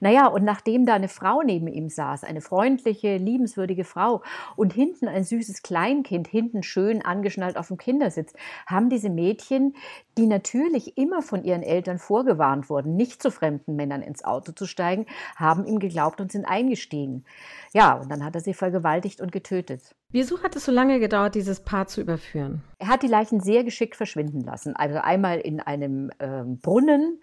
Naja, 0.00 0.26
und 0.26 0.44
nachdem 0.44 0.86
da 0.86 0.94
eine 0.94 1.08
Frau 1.08 1.42
neben 1.42 1.68
ihm 1.68 1.88
saß, 1.88 2.24
eine 2.24 2.40
freundliche, 2.40 3.16
liebenswürdige 3.16 3.84
Frau 3.84 4.22
und 4.56 4.72
hinten 4.72 5.08
ein 5.08 5.24
süßes 5.24 5.62
Kleinkind, 5.62 6.28
hinten 6.28 6.62
schön 6.62 7.04
angeschnallt 7.04 7.56
auf 7.56 7.68
dem 7.68 7.76
Kindersitz, 7.76 8.32
haben 8.66 8.88
diese 8.88 9.10
Mädchen, 9.10 9.74
die 10.18 10.26
natürlich 10.26 10.96
immer 10.98 11.22
von 11.22 11.44
ihren 11.44 11.62
Eltern 11.62 11.98
vorgewarnt 11.98 12.68
wurden, 12.68 12.96
nicht 12.96 13.22
zu 13.22 13.30
fremden 13.30 13.76
Männern 13.76 14.02
ins 14.02 14.24
Auto 14.24 14.52
zu 14.52 14.66
steigen, 14.66 15.06
haben 15.36 15.64
ihm 15.64 15.78
geglaubt 15.78 16.20
und 16.20 16.32
sind 16.32 16.44
eingestiegen. 16.44 17.24
Ja, 17.72 17.94
und 17.94 18.10
dann 18.10 18.24
hat 18.24 18.34
er 18.34 18.40
sie 18.40 18.54
vergewaltigt 18.54 19.20
und 19.20 19.32
getötet. 19.32 19.94
Wieso 20.12 20.42
hat 20.42 20.54
es 20.56 20.66
so 20.66 20.72
lange 20.72 21.00
gedauert, 21.00 21.34
dieses 21.34 21.60
Paar 21.60 21.86
zu 21.86 22.02
überführen? 22.02 22.62
Er 22.78 22.88
hat 22.88 23.02
die 23.02 23.08
Leichen 23.08 23.40
sehr 23.40 23.64
geschickt 23.64 23.96
verschwinden 23.96 24.42
lassen. 24.42 24.74
Also 24.74 24.98
einmal 24.98 25.38
in 25.38 25.60
einem 25.60 26.10
ähm, 26.18 26.58
Brunnen, 26.58 27.22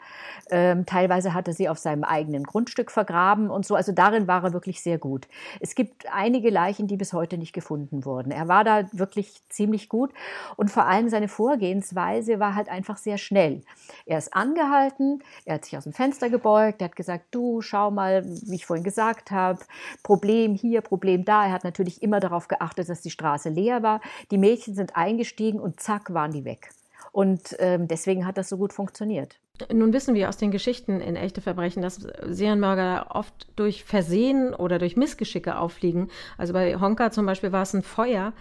ähm, 0.50 0.86
teilweise 0.86 1.34
hat 1.34 1.50
er 1.50 1.54
sie 1.54 1.68
auf 1.68 1.78
seinem 1.78 2.06
eigenen 2.06 2.46
Grundstück 2.46 2.90
vergraben 2.90 3.50
und 3.50 3.66
so. 3.66 3.76
Also 3.76 3.92
darin 3.92 4.26
war 4.26 4.44
er 4.44 4.54
wirklich 4.54 4.82
sehr 4.82 4.98
gut. 4.98 5.28
Es 5.60 5.76
gibt 5.76 6.06
einige 6.14 6.50
Leichen, 6.50 6.88
die 6.88 6.96
bis 6.96 7.12
heute 7.12 7.38
nicht 7.38 7.52
gefunden 7.52 8.06
wurden. 8.06 8.32
Er 8.32 8.48
war 8.48 8.64
da 8.64 8.86
wirklich 8.94 9.44
ziemlich 9.50 9.90
gut 9.90 10.12
und 10.56 10.72
vor 10.72 10.86
allem 10.86 11.10
seine 11.10 11.28
Vorgehensweise 11.28 12.40
war 12.40 12.56
halt 12.56 12.70
einfach 12.70 12.96
sehr 12.96 13.18
schnell. 13.18 13.62
Er 14.06 14.18
ist 14.18 14.34
angehalten, 14.34 15.22
er 15.44 15.56
hat 15.56 15.66
sich 15.66 15.78
aus 15.78 15.84
dem 15.84 15.94
Fenster 15.94 16.30
gebeugt, 16.30 16.82
er 16.82 16.86
hat 16.86 16.96
gesagt, 16.96 17.26
du 17.32 17.62
schau 17.62 17.92
mal, 17.92 18.24
wie 18.26 18.56
ich 18.56 18.66
vorhin 18.66 18.86
gesagt 18.86 19.30
habe, 19.30 19.60
Problem 20.04 20.56
hier, 20.56 20.80
Problem 20.80 21.26
da. 21.26 21.46
Er 21.46 21.52
hat 21.52 21.66
natürlich 21.66 22.02
immer 22.02 22.22
darauf 22.22 22.48
geachtet, 22.48 22.79
beobachtet, 22.80 22.90
dass 22.90 23.02
die 23.02 23.10
Straße 23.10 23.50
leer 23.50 23.84
war. 23.84 24.02
Die 24.32 24.38
Mädchen 24.38 24.76
sind 24.76 24.96
eingestiegen 24.96 25.60
und 25.60 25.80
zack 25.80 26.14
waren 26.14 26.32
die 26.32 26.46
weg. 26.46 26.70
Und 27.12 27.56
ähm, 27.60 27.88
deswegen 27.88 28.26
hat 28.26 28.38
das 28.38 28.50
so 28.50 28.58
gut 28.58 28.74
funktioniert. 28.74 29.38
Nun 29.74 29.92
wissen 29.92 30.16
wir 30.16 30.30
aus 30.30 30.38
den 30.38 30.52
Geschichten 30.52 31.02
in 31.02 31.16
echte 31.16 31.42
Verbrechen, 31.42 31.82
dass 31.82 31.96
Serienmörder 31.96 33.08
oft 33.10 33.48
durch 33.58 33.84
Versehen 33.84 34.54
oder 34.54 34.80
durch 34.80 34.96
Missgeschicke 34.96 35.58
auffliegen. 35.58 36.10
Also 36.38 36.54
bei 36.54 36.80
Honka 36.80 37.12
zum 37.12 37.26
Beispiel 37.26 37.52
war 37.52 37.64
es 37.64 37.74
ein 37.74 37.84
Feuer. 37.84 38.32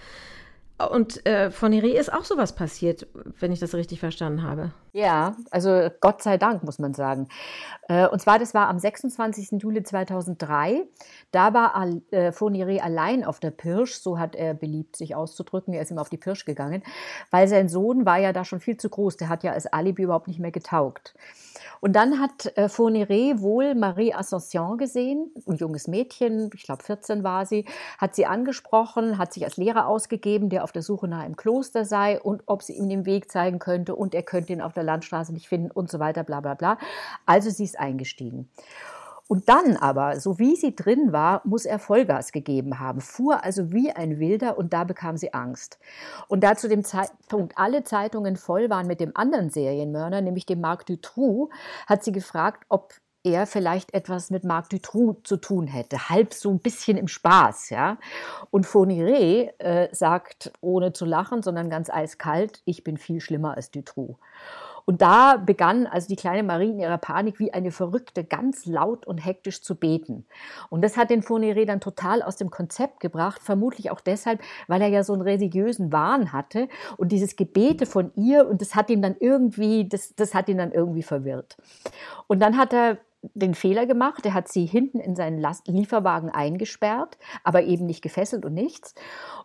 Und 0.79 1.27
äh, 1.27 1.51
von 1.51 1.71
Neri 1.73 1.97
ist 1.97 2.13
auch 2.13 2.25
sowas 2.25 2.55
passiert, 2.55 3.09
wenn 3.41 3.51
ich 3.51 3.59
das 3.59 3.75
richtig 3.75 3.99
verstanden 3.99 4.45
habe. 4.45 4.73
Ja, 4.93 5.37
also 5.51 5.91
Gott 6.01 6.23
sei 6.23 6.39
Dank, 6.39 6.63
muss 6.63 6.79
man 6.79 6.95
sagen. 6.95 7.29
Äh, 7.89 8.07
und 8.07 8.21
zwar, 8.21 8.39
das 8.39 8.55
war 8.55 8.69
am 8.69 8.79
26. 8.79 9.61
Juli 9.61 9.83
2003. 9.83 10.85
Da 11.33 11.53
war 11.53 11.75
äh, 12.11 12.31
Fournier 12.31 12.83
allein 12.83 13.25
auf 13.25 13.41
der 13.41 13.51
Pirsch, 13.51 13.95
so 13.95 14.21
hat 14.21 14.37
er 14.37 14.55
beliebt, 14.55 14.97
sich 14.97 15.17
auszudrücken. 15.17 15.75
Er 15.75 15.83
ist 15.83 15.91
immer 15.91 16.01
auf 16.01 16.11
die 16.11 16.17
Pirsch 16.17 16.45
gegangen, 16.45 16.83
weil 17.31 17.49
sein 17.49 17.69
Sohn 17.69 18.07
war 18.07 18.19
ja 18.19 18.33
da 18.33 18.45
schon 18.45 18.61
viel 18.61 18.77
zu 18.77 18.89
groß. 18.89 19.17
Der 19.17 19.29
hat 19.29 19.43
ja 19.43 19.53
als 19.53 19.67
Alibi 19.67 20.03
überhaupt 20.03 20.29
nicht 20.29 20.39
mehr 20.39 20.53
getaugt. 20.53 21.15
Und 21.81 21.95
dann 21.95 22.21
hat 22.21 22.57
äh, 22.57 22.69
Fourniret 22.69 23.41
wohl 23.41 23.75
Marie 23.75 24.15
Ascension 24.15 24.79
gesehen, 24.79 25.33
ein 25.47 25.57
junges 25.57 25.87
Mädchen, 25.87 26.51
ich 26.55 26.65
glaube 26.65 26.83
14 26.83 27.23
war 27.23 27.47
sie, 27.47 27.65
hat 27.99 28.15
sie 28.15 28.27
angesprochen, 28.27 29.19
hat 29.19 29.33
sich 29.33 29.45
als 29.45 29.57
Lehrer 29.57 29.87
ausgegeben, 29.87 30.49
der 30.49 30.65
auf 30.69 30.73
der 30.73 30.83
Suche 30.83 31.09
nach 31.09 31.21
einem 31.21 31.37
Kloster 31.37 31.87
sei 31.87 32.21
und 32.21 32.43
ob 32.45 32.63
sie 32.63 32.75
ihm 32.75 32.91
den 32.91 33.07
Weg 33.07 33.31
zeigen 33.31 33.59
könnte 33.59 33.97
und 33.97 34.15
er 34.15 34.23
könnte 34.23 34.53
ihn 34.53 34.61
auf 34.61 34.75
der 34.75 34.83
Landstraße 34.83 35.33
nicht 35.33 35.49
finden 35.49 35.71
und 35.71 35.91
so 35.91 35.99
weiter, 35.99 36.25
bla 36.25 36.41
bla 36.41 36.53
bla. 36.53 36.77
Also 37.25 37.49
sie 37.49 37.65
ist 37.65 37.81
eingestiegen. 37.81 38.51
Und 39.29 39.49
dann 39.49 39.77
aber, 39.77 40.21
so 40.21 40.39
wie 40.39 40.57
sie 40.57 40.77
drin 40.77 41.13
war, 41.13 41.41
muss 41.45 41.65
er 41.65 41.79
Vollgas 41.79 42.33
gegeben 42.33 42.81
haben, 42.81 43.01
fuhr 43.01 43.45
also 43.45 43.73
wie 43.73 43.91
ein 43.91 44.19
Wilder 44.19 44.59
und 44.59 44.75
da 44.75 44.85
bekam 44.85 45.17
sie 45.17 45.33
Angst. 45.33 45.79
Und 46.29 46.45
da 46.45 46.55
zu 46.55 46.69
dem 46.69 46.85
Zeitpunkt 46.85 47.57
alle 47.57 47.83
Zeitungen 47.83 48.37
voll 48.37 48.69
waren 48.69 48.87
mit 48.87 49.01
dem 49.01 49.13
anderen 49.15 49.49
Serienmörder, 49.49 50.21
nämlich 50.21 50.45
dem 50.45 50.61
Marc 50.61 50.85
Dutroux, 50.85 51.51
hat 51.87 52.05
sie 52.05 52.13
gefragt, 52.13 52.65
ob 52.69 52.93
er 53.33 53.47
vielleicht 53.47 53.95
etwas 53.95 54.31
mit 54.31 54.45
Marc 54.45 54.71
Dutroux 54.71 55.17
zu 55.25 55.37
tun 55.37 55.67
hätte, 55.67 56.09
halb 56.09 56.35
so 56.35 56.51
ein 56.51 56.59
bisschen 56.59 56.97
im 56.97 57.09
Spaß, 57.09 57.71
ja. 57.71 57.99
Und 58.51 58.67
Fourniret 58.67 59.55
äh, 59.59 59.89
sagt, 59.93 60.53
ohne 60.61 60.93
zu 60.93 61.05
lachen, 61.05 61.43
sondern 61.43 61.71
ganz 61.71 61.91
eiskalt, 61.91 62.63
ich 62.65 62.85
bin 62.85 62.97
viel 62.97 63.21
schlimmer 63.21 63.57
als 63.57 63.71
Dutroux. 63.71 64.17
Und 64.89 65.03
da 65.03 65.37
begann 65.37 65.87
also 65.87 66.09
die 66.09 66.17
kleine 66.17 66.43
Marie 66.43 66.71
in 66.71 66.79
ihrer 66.79 66.97
Panik 66.97 67.39
wie 67.39 67.53
eine 67.53 67.73
Verrückte 67.73 68.25
ganz 68.25 68.65
laut 68.65 69.07
und 69.07 69.19
hektisch 69.19 69.61
zu 69.61 69.75
beten. 69.75 70.25
Und 70.71 70.83
das 70.83 70.97
hat 70.97 71.11
den 71.11 71.21
Fournier 71.21 71.67
dann 71.67 71.83
total 71.83 72.23
aus 72.23 72.37
dem 72.37 72.49
Konzept 72.49 73.01
gebracht, 73.01 73.43
vermutlich 73.43 73.91
auch 73.91 74.01
deshalb, 74.01 74.41
weil 74.67 74.81
er 74.81 74.89
ja 74.89 75.05
so 75.05 75.13
einen 75.13 75.21
religiösen 75.21 75.93
Wahn 75.93 76.33
hatte 76.33 76.69
und 76.97 77.13
dieses 77.13 77.37
Gebete 77.37 77.85
von 77.85 78.13
ihr 78.15 78.49
und 78.49 78.63
das 78.63 78.75
hat 78.75 78.89
ihn 78.89 79.03
dann 79.03 79.17
irgendwie, 79.21 79.87
das, 79.87 80.15
das 80.15 80.35
hat 80.35 80.49
ihn 80.49 80.57
dann 80.57 80.73
irgendwie 80.73 81.03
verwirrt. 81.03 81.59
Und 82.27 82.41
dann 82.41 82.57
hat 82.57 82.73
er 82.73 82.97
den 83.23 83.55
Fehler 83.55 83.87
gemacht. 83.87 84.25
Er 84.25 84.35
hat 84.35 84.49
sie 84.49 84.65
hinten 84.65 85.01
in 85.01 85.17
seinen 85.17 85.45
Lieferwagen 85.67 86.31
eingesperrt, 86.31 87.19
aber 87.43 87.63
eben 87.65 87.87
nicht 87.87 88.03
gefesselt 88.03 88.45
und 88.45 88.55
nichts. 88.55 88.95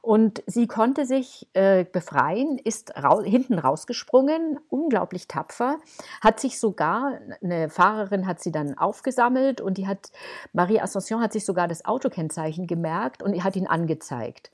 Und 0.01 0.43
sie 0.45 0.67
konnte 0.67 1.05
sich 1.05 1.47
äh, 1.53 1.85
befreien, 1.85 2.59
ist 2.63 2.95
ra 2.95 3.21
hinten 3.21 3.57
rausgesprungen, 3.57 4.59
unglaublich 4.69 5.27
tapfer, 5.27 5.77
hat 6.21 6.39
sich 6.39 6.59
sogar, 6.59 7.19
eine 7.41 7.69
Fahrerin 7.69 8.27
hat 8.27 8.41
sie 8.41 8.51
dann 8.51 8.77
aufgesammelt 8.77 9.61
und 9.61 9.77
die 9.77 9.87
hat, 9.87 10.11
Marie 10.51 10.79
Ascension 10.79 11.21
hat 11.21 11.33
sich 11.33 11.45
sogar 11.45 11.67
das 11.67 11.85
Autokennzeichen 11.85 12.67
gemerkt 12.67 13.23
und 13.23 13.43
hat 13.43 13.55
ihn 13.55 13.67
angezeigt. 13.67 14.51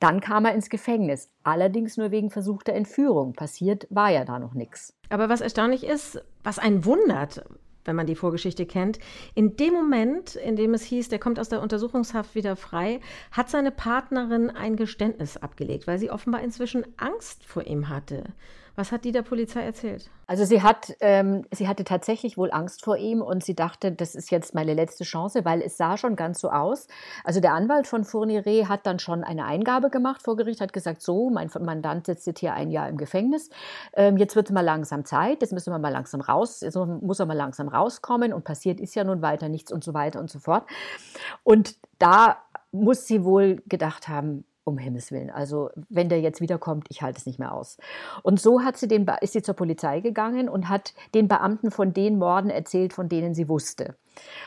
Dann 0.00 0.20
kam 0.20 0.44
er 0.44 0.54
ins 0.54 0.68
Gefängnis, 0.68 1.30
allerdings 1.44 1.96
nur 1.96 2.10
wegen 2.10 2.30
versuchter 2.30 2.72
Entführung. 2.72 3.32
Passiert 3.32 3.86
war 3.90 4.10
ja 4.10 4.24
da 4.24 4.38
noch 4.38 4.54
nichts. 4.54 4.94
Aber 5.08 5.28
was 5.28 5.40
erstaunlich 5.40 5.84
ist, 5.84 6.22
was 6.42 6.58
einen 6.58 6.84
wundert, 6.84 7.44
wenn 7.84 7.96
man 7.96 8.06
die 8.06 8.14
Vorgeschichte 8.14 8.66
kennt. 8.66 8.98
In 9.34 9.56
dem 9.56 9.72
Moment, 9.72 10.36
in 10.36 10.56
dem 10.56 10.74
es 10.74 10.84
hieß, 10.84 11.08
der 11.08 11.18
kommt 11.18 11.38
aus 11.38 11.48
der 11.48 11.60
Untersuchungshaft 11.60 12.34
wieder 12.34 12.56
frei, 12.56 13.00
hat 13.30 13.50
seine 13.50 13.70
Partnerin 13.70 14.50
ein 14.50 14.76
Geständnis 14.76 15.36
abgelegt, 15.36 15.86
weil 15.86 15.98
sie 15.98 16.10
offenbar 16.10 16.42
inzwischen 16.42 16.84
Angst 16.96 17.44
vor 17.44 17.66
ihm 17.66 17.88
hatte. 17.88 18.24
Was 18.76 18.90
hat 18.90 19.04
die 19.04 19.12
der 19.12 19.22
Polizei 19.22 19.62
erzählt? 19.62 20.10
Also 20.26 20.44
sie 20.44 20.62
hat, 20.62 20.96
ähm, 21.00 21.44
sie 21.52 21.68
hatte 21.68 21.84
tatsächlich 21.84 22.36
wohl 22.36 22.50
Angst 22.50 22.84
vor 22.84 22.96
ihm 22.96 23.22
und 23.22 23.44
sie 23.44 23.54
dachte, 23.54 23.92
das 23.92 24.16
ist 24.16 24.32
jetzt 24.32 24.52
meine 24.54 24.74
letzte 24.74 25.04
Chance, 25.04 25.44
weil 25.44 25.62
es 25.62 25.76
sah 25.76 25.96
schon 25.96 26.16
ganz 26.16 26.40
so 26.40 26.50
aus. 26.50 26.88
Also 27.22 27.40
der 27.40 27.52
Anwalt 27.52 27.86
von 27.86 28.04
Fourniret 28.04 28.68
hat 28.68 28.84
dann 28.86 28.98
schon 28.98 29.22
eine 29.22 29.44
Eingabe 29.44 29.90
gemacht 29.90 30.22
vor 30.22 30.36
Gericht, 30.36 30.60
hat 30.60 30.72
gesagt, 30.72 31.02
so, 31.02 31.30
mein 31.30 31.50
Mandant 31.60 32.06
sitzt 32.06 32.26
jetzt 32.26 32.40
hier 32.40 32.54
ein 32.54 32.70
Jahr 32.72 32.88
im 32.88 32.96
Gefängnis, 32.96 33.48
ähm, 33.92 34.16
jetzt 34.16 34.34
wird 34.34 34.48
es 34.48 34.52
mal 34.52 34.62
langsam 34.62 35.04
Zeit, 35.04 35.42
jetzt 35.42 35.52
müssen 35.52 35.72
wir 35.72 35.78
mal 35.78 35.90
langsam 35.90 36.20
raus, 36.20 36.60
jetzt 36.62 36.76
muss 36.76 37.20
er 37.20 37.26
mal 37.26 37.34
langsam 37.34 37.68
rauskommen 37.68 38.32
und 38.32 38.44
passiert 38.44 38.80
ist 38.80 38.96
ja 38.96 39.04
nun 39.04 39.22
weiter 39.22 39.48
nichts 39.48 39.70
und 39.70 39.84
so 39.84 39.94
weiter 39.94 40.18
und 40.18 40.30
so 40.30 40.40
fort. 40.40 40.64
Und 41.44 41.76
da 41.98 42.38
muss 42.72 43.06
sie 43.06 43.24
wohl 43.24 43.62
gedacht 43.66 44.08
haben, 44.08 44.44
um 44.64 44.78
Himmels 44.78 45.12
Willen. 45.12 45.30
Also, 45.30 45.70
wenn 45.88 46.08
der 46.08 46.20
jetzt 46.20 46.40
wiederkommt, 46.40 46.86
ich 46.88 47.02
halte 47.02 47.18
es 47.18 47.26
nicht 47.26 47.38
mehr 47.38 47.52
aus. 47.52 47.76
Und 48.22 48.40
so 48.40 48.62
hat 48.62 48.76
sie 48.76 48.88
den, 48.88 49.06
ist 49.20 49.34
sie 49.34 49.42
zur 49.42 49.54
Polizei 49.54 50.00
gegangen 50.00 50.48
und 50.48 50.68
hat 50.68 50.94
den 51.14 51.28
Beamten 51.28 51.70
von 51.70 51.92
den 51.92 52.18
Morden 52.18 52.50
erzählt, 52.50 52.92
von 52.92 53.08
denen 53.08 53.34
sie 53.34 53.48
wusste. 53.48 53.96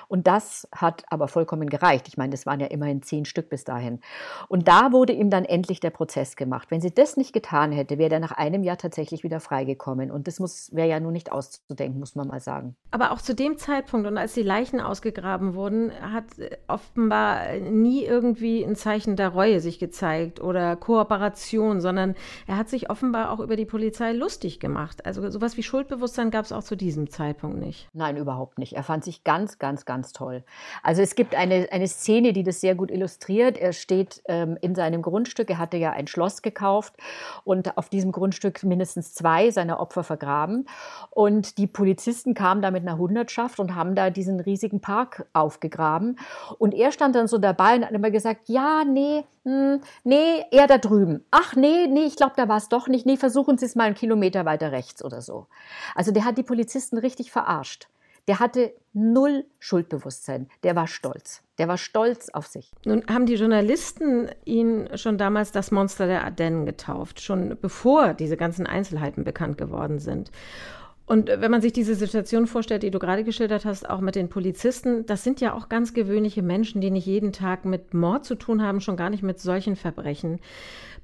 Und 0.08 0.28
das 0.28 0.66
hat 0.74 1.04
aber 1.10 1.28
vollkommen 1.28 1.70
gereicht. 1.70 2.08
Ich 2.08 2.16
meine, 2.16 2.32
das 2.32 2.46
waren 2.46 2.62
ja 2.62 2.68
immerhin 2.68 3.02
zehn 3.02 3.26
Stück 3.26 3.50
bis 3.50 3.66
dahin. 3.66 4.00
Und 4.48 4.70
da 4.70 4.94
wurde 4.94 5.12
ihm 5.12 5.30
dann 5.30 5.44
endlich 5.44 5.82
der 5.82 5.90
Prozess 5.90 6.38
gemacht. 6.38 6.72
Wenn 6.72 6.80
sie 6.80 6.94
das 6.94 7.18
nicht 7.18 7.34
getan 7.34 7.74
hätte, 7.74 7.98
wäre 7.98 8.14
er 8.14 8.20
nach 8.22 8.32
einem 8.32 8.64
Jahr 8.64 8.78
tatsächlich 8.78 9.24
wieder 9.24 9.42
freigekommen. 9.42 10.10
Und 10.10 10.28
das 10.28 10.40
wäre 10.72 10.88
ja 10.88 11.02
nun 11.02 11.12
nicht 11.12 11.34
auszudenken, 11.34 12.00
muss 12.00 12.16
man 12.16 12.30
mal 12.30 12.40
sagen. 12.40 12.78
Aber 12.92 13.12
auch 13.12 13.22
zu 13.22 13.36
dem 13.36 13.58
Zeitpunkt 13.58 14.08
und 14.08 14.18
als 14.18 14.34
die 14.34 14.44
Leichen 14.44 14.80
ausgegraben 14.80 15.54
wurden, 15.54 15.92
hat 16.00 16.24
offenbar 16.68 17.58
nie 17.58 18.06
irgendwie 18.06 18.64
ein 18.64 18.78
Zeichen 18.78 19.18
der 19.18 19.30
Reue 19.30 19.60
sich 19.60 19.80
gezeigt 19.80 20.07
oder 20.42 20.76
Kooperation, 20.76 21.82
sondern 21.82 22.16
er 22.48 22.58
hat 22.58 22.70
sich 22.70 22.90
offenbar 22.90 23.32
auch 23.32 23.40
über 23.40 23.56
die 23.56 23.66
Polizei 23.66 24.12
lustig 24.14 24.60
gemacht. 24.60 25.06
Also 25.06 25.30
sowas 25.30 25.58
wie 25.58 25.64
Schuldbewusstsein 25.64 26.32
gab 26.32 26.46
es 26.46 26.52
auch 26.52 26.64
zu 26.64 26.76
diesem 26.76 27.10
Zeitpunkt 27.10 27.60
nicht. 27.60 27.90
Nein, 27.94 28.18
überhaupt 28.18 28.60
nicht. 28.60 28.74
Er 28.74 28.84
fand 28.84 29.04
sich 29.04 29.24
ganz, 29.24 29.60
ganz, 29.60 29.86
ganz 29.86 30.14
toll. 30.14 30.44
Also 30.84 31.02
es 31.02 31.16
gibt 31.16 31.36
eine, 31.36 31.68
eine 31.72 31.88
Szene, 31.88 32.34
die 32.34 32.44
das 32.44 32.62
sehr 32.62 32.76
gut 32.76 32.92
illustriert. 32.92 33.58
Er 33.58 33.74
steht 33.74 34.22
ähm, 34.28 34.58
in 34.62 34.76
seinem 34.76 35.02
Grundstück, 35.02 35.50
er 35.50 35.58
hatte 35.58 35.78
ja 35.78 35.92
ein 35.92 36.08
Schloss 36.08 36.42
gekauft 36.42 36.96
und 37.44 37.78
auf 37.78 37.90
diesem 37.90 38.12
Grundstück 38.12 38.64
mindestens 38.64 39.14
zwei 39.14 39.52
seiner 39.52 39.80
Opfer 39.80 40.04
vergraben. 40.04 40.68
Und 41.10 41.58
die 41.58 41.68
Polizisten 41.68 42.34
kamen 42.34 42.62
da 42.62 42.72
mit 42.72 42.84
einer 42.84 42.98
Hundertschaft 42.98 43.60
und 43.60 43.76
haben 43.76 43.96
da 43.96 44.10
diesen 44.10 44.40
riesigen 44.40 44.80
Park 44.80 45.28
aufgegraben. 45.34 46.18
Und 46.58 46.74
er 46.74 46.92
stand 46.92 47.16
dann 47.16 47.28
so 47.28 47.38
dabei 47.38 47.76
und 47.76 47.86
hat 47.86 47.92
immer 47.92 48.12
gesagt, 48.12 48.50
ja, 48.50 48.84
nee, 48.86 49.24
hm, 49.48 49.80
nee, 50.04 50.44
eher 50.52 50.68
da 50.68 50.78
drüben. 50.78 51.24
Ach 51.32 51.56
nee, 51.56 51.88
nee, 51.88 52.04
ich 52.04 52.18
glaube, 52.18 52.34
da 52.36 52.50
war 52.50 52.58
es 52.58 52.68
doch 52.68 52.90
nicht. 52.90 53.06
Nee, 53.06 53.16
versuchen 53.16 53.58
Sie 53.58 53.64
es 53.64 53.76
mal 53.76 53.86
einen 53.86 53.96
Kilometer 53.96 54.44
weiter 54.44 54.74
rechts 54.74 55.02
oder 55.02 55.22
so. 55.22 55.48
Also 55.96 56.12
der 56.12 56.26
hat 56.26 56.38
die 56.38 56.44
Polizisten 56.44 56.98
richtig 56.98 57.32
verarscht. 57.32 57.88
Der 58.28 58.42
hatte 58.42 58.74
null 58.92 59.46
Schuldbewusstsein. 59.60 60.50
Der 60.64 60.76
war 60.76 60.86
stolz. 60.88 61.44
Der 61.60 61.70
war 61.70 61.78
stolz 61.78 62.28
auf 62.28 62.46
sich. 62.46 62.74
Nun 62.84 63.06
haben 63.08 63.26
die 63.26 63.36
Journalisten 63.36 64.28
ihn 64.44 64.90
schon 64.98 65.18
damals 65.18 65.54
das 65.54 65.72
Monster 65.72 66.08
der 66.08 66.26
Ardennen 66.26 66.66
getauft, 66.66 67.22
schon 67.22 67.58
bevor 67.62 68.14
diese 68.14 68.36
ganzen 68.36 68.68
Einzelheiten 68.68 69.24
bekannt 69.24 69.58
geworden 69.58 70.00
sind. 70.00 70.30
Und 71.08 71.30
wenn 71.30 71.50
man 71.50 71.62
sich 71.62 71.72
diese 71.72 71.96
Situation 71.96 72.48
vorstellt, 72.48 72.84
die 72.84 72.92
du 72.92 73.00
gerade 73.00 73.24
geschildert 73.24 73.64
hast, 73.64 73.90
auch 73.90 74.02
mit 74.02 74.16
den 74.16 74.28
Polizisten, 74.28 75.06
das 75.06 75.24
sind 75.24 75.40
ja 75.40 75.54
auch 75.54 75.70
ganz 75.70 75.94
gewöhnliche 75.94 76.42
Menschen, 76.42 76.82
die 76.82 76.92
nicht 76.92 77.06
jeden 77.06 77.32
Tag 77.32 77.64
mit 77.64 77.94
Mord 77.94 78.26
zu 78.26 78.36
tun 78.36 78.62
haben, 78.62 78.82
schon 78.82 78.98
gar 78.98 79.10
nicht 79.10 79.24
mit 79.24 79.40
solchen 79.40 79.78
Verbrechen. 79.78 80.42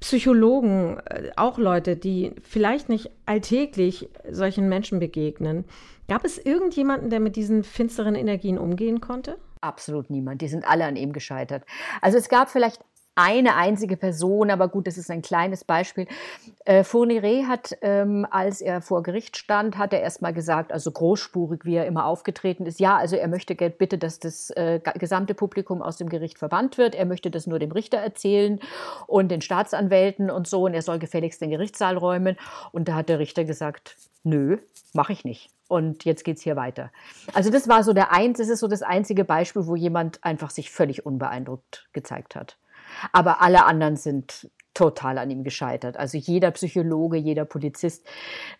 Psychologen, 0.01 0.97
äh, 1.05 1.31
auch 1.37 1.57
Leute, 1.57 1.95
die 1.95 2.33
vielleicht 2.41 2.89
nicht 2.89 3.11
alltäglich 3.25 4.09
solchen 4.29 4.67
Menschen 4.67 4.99
begegnen. 4.99 5.63
Gab 6.09 6.25
es 6.25 6.37
irgendjemanden, 6.37 7.09
der 7.09 7.21
mit 7.21 7.37
diesen 7.37 7.63
finsteren 7.63 8.15
Energien 8.15 8.57
umgehen 8.57 8.99
konnte? 8.99 9.37
Absolut 9.61 10.09
niemand. 10.09 10.41
Die 10.41 10.49
sind 10.49 10.67
alle 10.67 10.83
an 10.83 10.97
ihm 10.97 11.13
gescheitert. 11.13 11.63
Also 12.01 12.17
es 12.17 12.27
gab 12.27 12.49
vielleicht 12.49 12.81
eine 13.15 13.55
einzige 13.55 13.97
Person, 13.97 14.49
aber 14.49 14.67
gut, 14.67 14.87
das 14.87 14.97
ist 14.97 15.11
ein 15.11 15.21
kleines 15.21 15.63
Beispiel. 15.63 16.07
Äh, 16.65 16.83
Fourniret 16.83 17.47
hat, 17.47 17.77
ähm, 17.81 18.25
als 18.29 18.61
er 18.61 18.81
vor 18.81 19.03
Gericht 19.03 19.37
stand, 19.37 19.77
hat 19.77 19.93
er 19.93 20.01
erstmal 20.01 20.33
gesagt, 20.33 20.71
also 20.71 20.91
großspurig, 20.91 21.65
wie 21.65 21.75
er 21.75 21.85
immer 21.85 22.05
aufgetreten 22.05 22.65
ist, 22.65 22.79
ja, 22.79 22.97
also 22.97 23.15
er 23.15 23.27
möchte 23.27 23.55
bitte, 23.55 23.97
dass 23.97 24.19
das 24.19 24.49
äh, 24.51 24.79
gesamte 24.95 25.33
Publikum 25.33 25.81
aus 25.81 25.97
dem 25.97 26.09
Gericht 26.09 26.39
verbannt 26.39 26.77
wird. 26.77 26.95
Er 26.95 27.05
möchte 27.05 27.29
das 27.29 27.45
nur 27.45 27.59
dem 27.59 27.71
Richter 27.71 27.97
erzählen 27.97 28.59
und 29.07 29.29
den 29.29 29.41
Staatsanwälten 29.41 30.31
und 30.31 30.47
so 30.47 30.65
und 30.65 30.73
er 30.73 30.81
soll 30.81 30.99
gefälligst 30.99 31.41
den 31.41 31.51
Gerichtssaal 31.51 31.97
räumen. 31.97 32.37
Und 32.71 32.87
da 32.87 32.95
hat 32.95 33.09
der 33.09 33.19
Richter 33.19 33.43
gesagt, 33.43 33.95
nö, 34.23 34.57
mache 34.93 35.13
ich 35.13 35.23
nicht. 35.23 35.51
Und 35.67 36.05
jetzt 36.05 36.23
geht 36.23 36.37
es 36.37 36.43
hier 36.43 36.55
weiter. 36.55 36.91
Also 37.33 37.49
das 37.49 37.67
war 37.67 37.83
so 37.83 37.93
der 37.93 38.11
eins, 38.11 38.37
das 38.37 38.49
ist 38.49 38.59
so 38.59 38.67
das 38.67 38.81
einzige 38.81 39.23
Beispiel, 39.23 39.65
wo 39.65 39.75
jemand 39.75 40.23
einfach 40.23 40.49
sich 40.49 40.71
völlig 40.71 41.05
unbeeindruckt 41.05 41.89
gezeigt 41.93 42.35
hat. 42.35 42.57
Aber 43.11 43.41
alle 43.41 43.65
anderen 43.65 43.95
sind 43.95 44.49
total 44.73 45.17
an 45.17 45.29
ihm 45.29 45.43
gescheitert. 45.43 45.97
Also 45.97 46.17
jeder 46.17 46.51
Psychologe, 46.51 47.17
jeder 47.17 47.45
Polizist. 47.45 48.05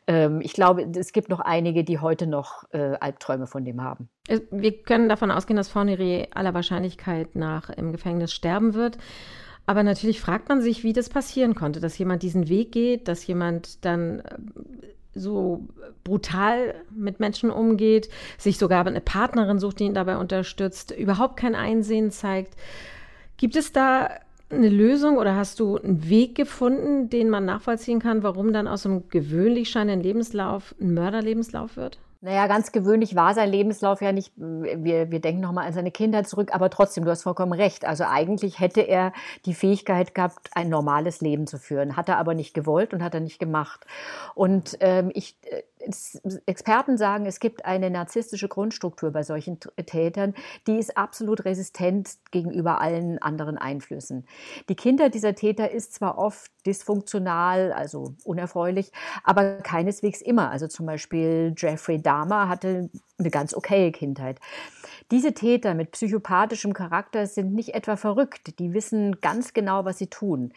Ähm, 0.08 0.42
ich 0.42 0.54
glaube, 0.54 0.88
es 0.96 1.12
gibt 1.12 1.30
noch 1.30 1.40
einige, 1.40 1.84
die 1.84 2.00
heute 2.00 2.28
noch 2.28 2.66
äh, 2.72 2.96
Albträume 3.00 3.48
von 3.48 3.66
dem 3.66 3.82
haben. 3.82 4.10
Wir 4.52 4.84
können 4.84 5.10
davon 5.10 5.32
ausgehen, 5.32 5.58
dass 5.58 5.70
Fournier 5.70 6.28
aller 6.34 6.54
Wahrscheinlichkeit 6.54 7.36
nach 7.36 7.70
im 7.70 7.92
Gefängnis 7.92 8.32
sterben 8.32 8.74
wird. 8.74 8.98
Aber 9.66 9.84
natürlich 9.84 10.20
fragt 10.20 10.50
man 10.50 10.62
sich, 10.62 10.84
wie 10.84 10.94
das 10.94 11.10
passieren 11.10 11.56
konnte, 11.56 11.80
dass 11.80 11.98
jemand 11.98 12.22
diesen 12.22 12.50
Weg 12.50 12.74
geht, 12.74 13.08
dass 13.08 13.26
jemand 13.26 13.86
dann 13.86 14.20
äh, 14.20 14.24
so 15.16 15.68
brutal 16.04 16.76
mit 16.92 17.20
Menschen 17.20 17.50
umgeht, 17.50 18.10
sich 18.38 18.58
sogar 18.58 18.86
eine 18.86 19.02
Partnerin 19.02 19.60
sucht, 19.60 19.80
die 19.80 19.86
ihn 19.86 19.94
dabei 19.94 20.18
unterstützt, 20.18 20.92
überhaupt 20.92 21.38
kein 21.38 21.56
Einsehen 21.56 22.12
zeigt. 22.12 22.56
Gibt 23.38 23.56
es 23.56 23.72
da 23.72 24.10
eine 24.50 24.70
Lösung 24.70 25.18
oder 25.18 25.36
hast 25.36 25.60
du 25.60 25.78
einen 25.78 26.08
Weg 26.10 26.36
gefunden, 26.36 27.10
den 27.10 27.30
man 27.30 27.46
nachvollziehen 27.46 28.00
kann, 28.00 28.24
warum 28.24 28.54
dann 28.54 28.68
aus 28.68 28.86
einem 28.86 29.10
gewöhnlich 29.10 29.70
scheinenden 29.70 30.04
Lebenslauf 30.04 30.76
ein 30.80 30.94
Mörderlebenslauf 30.94 31.76
wird? 31.76 32.00
Naja, 32.24 32.48
ganz 32.48 32.72
gewöhnlich 32.72 33.18
war 33.18 33.34
sein 33.34 33.50
Lebenslauf 33.50 34.02
ja 34.02 34.14
nicht. 34.14 34.32
Wir, 34.38 35.12
wir 35.12 35.20
denken 35.20 35.42
nochmal 35.42 35.68
an 35.68 35.74
seine 35.74 35.92
Kindheit 35.92 36.26
zurück, 36.26 36.56
aber 36.56 36.70
trotzdem, 36.70 37.04
du 37.04 37.12
hast 37.12 37.24
vollkommen 37.24 37.52
recht. 37.52 37.84
Also 37.84 38.06
eigentlich 38.06 38.62
hätte 38.62 38.80
er 38.80 39.12
die 39.46 39.54
Fähigkeit 39.54 40.16
gehabt, 40.16 40.50
ein 40.54 40.70
normales 40.70 41.20
Leben 41.20 41.48
zu 41.48 41.60
führen. 41.60 41.98
Hat 41.98 42.08
er 42.08 42.20
aber 42.20 42.34
nicht 42.34 42.54
gewollt 42.54 42.94
und 42.94 43.04
hat 43.04 43.14
er 43.14 43.20
nicht 43.20 43.40
gemacht. 43.40 43.86
Und 44.36 44.78
ähm, 44.80 45.12
ich, 45.14 45.36
äh, 45.52 45.64
Experten 46.46 46.98
sagen, 46.98 47.26
es 47.26 47.42
gibt 47.42 47.66
eine 47.66 47.90
narzisstische 47.90 48.48
Grundstruktur 48.48 49.12
bei 49.12 49.24
solchen 49.24 49.60
Tätern, 49.60 50.34
die 50.66 50.78
ist 50.78 50.98
absolut 50.98 51.44
resistent 51.44 52.10
gegenüber 52.32 52.80
allen 52.80 53.22
anderen 53.22 53.58
Einflüssen. 53.58 54.26
Die 54.70 54.78
Kindheit 54.78 55.14
dieser 55.14 55.36
Täter 55.36 55.72
ist 55.72 55.94
zwar 55.94 56.18
oft 56.18 56.53
dysfunktional, 56.66 57.72
also 57.74 58.16
unerfreulich, 58.24 58.92
aber 59.24 59.58
keineswegs 59.58 60.22
immer. 60.22 60.50
Also 60.52 60.68
zum 60.68 60.86
Beispiel 60.86 61.54
Jeffrey 61.58 62.02
Dahmer 62.02 62.50
hatte 62.50 62.90
eine 63.18 63.30
ganz 63.30 63.54
okaye 63.54 63.92
Kindheit. 63.92 64.40
Diese 65.12 65.34
Täter 65.34 65.74
mit 65.74 65.92
psychopathischem 65.92 66.74
Charakter 66.74 67.28
sind 67.28 67.54
nicht 67.54 67.76
etwa 67.76 67.96
verrückt, 67.96 68.58
die 68.60 68.74
wissen 68.74 69.20
ganz 69.22 69.54
genau, 69.54 69.86
was 69.86 69.98
sie 69.98 70.08
tun. 70.08 70.54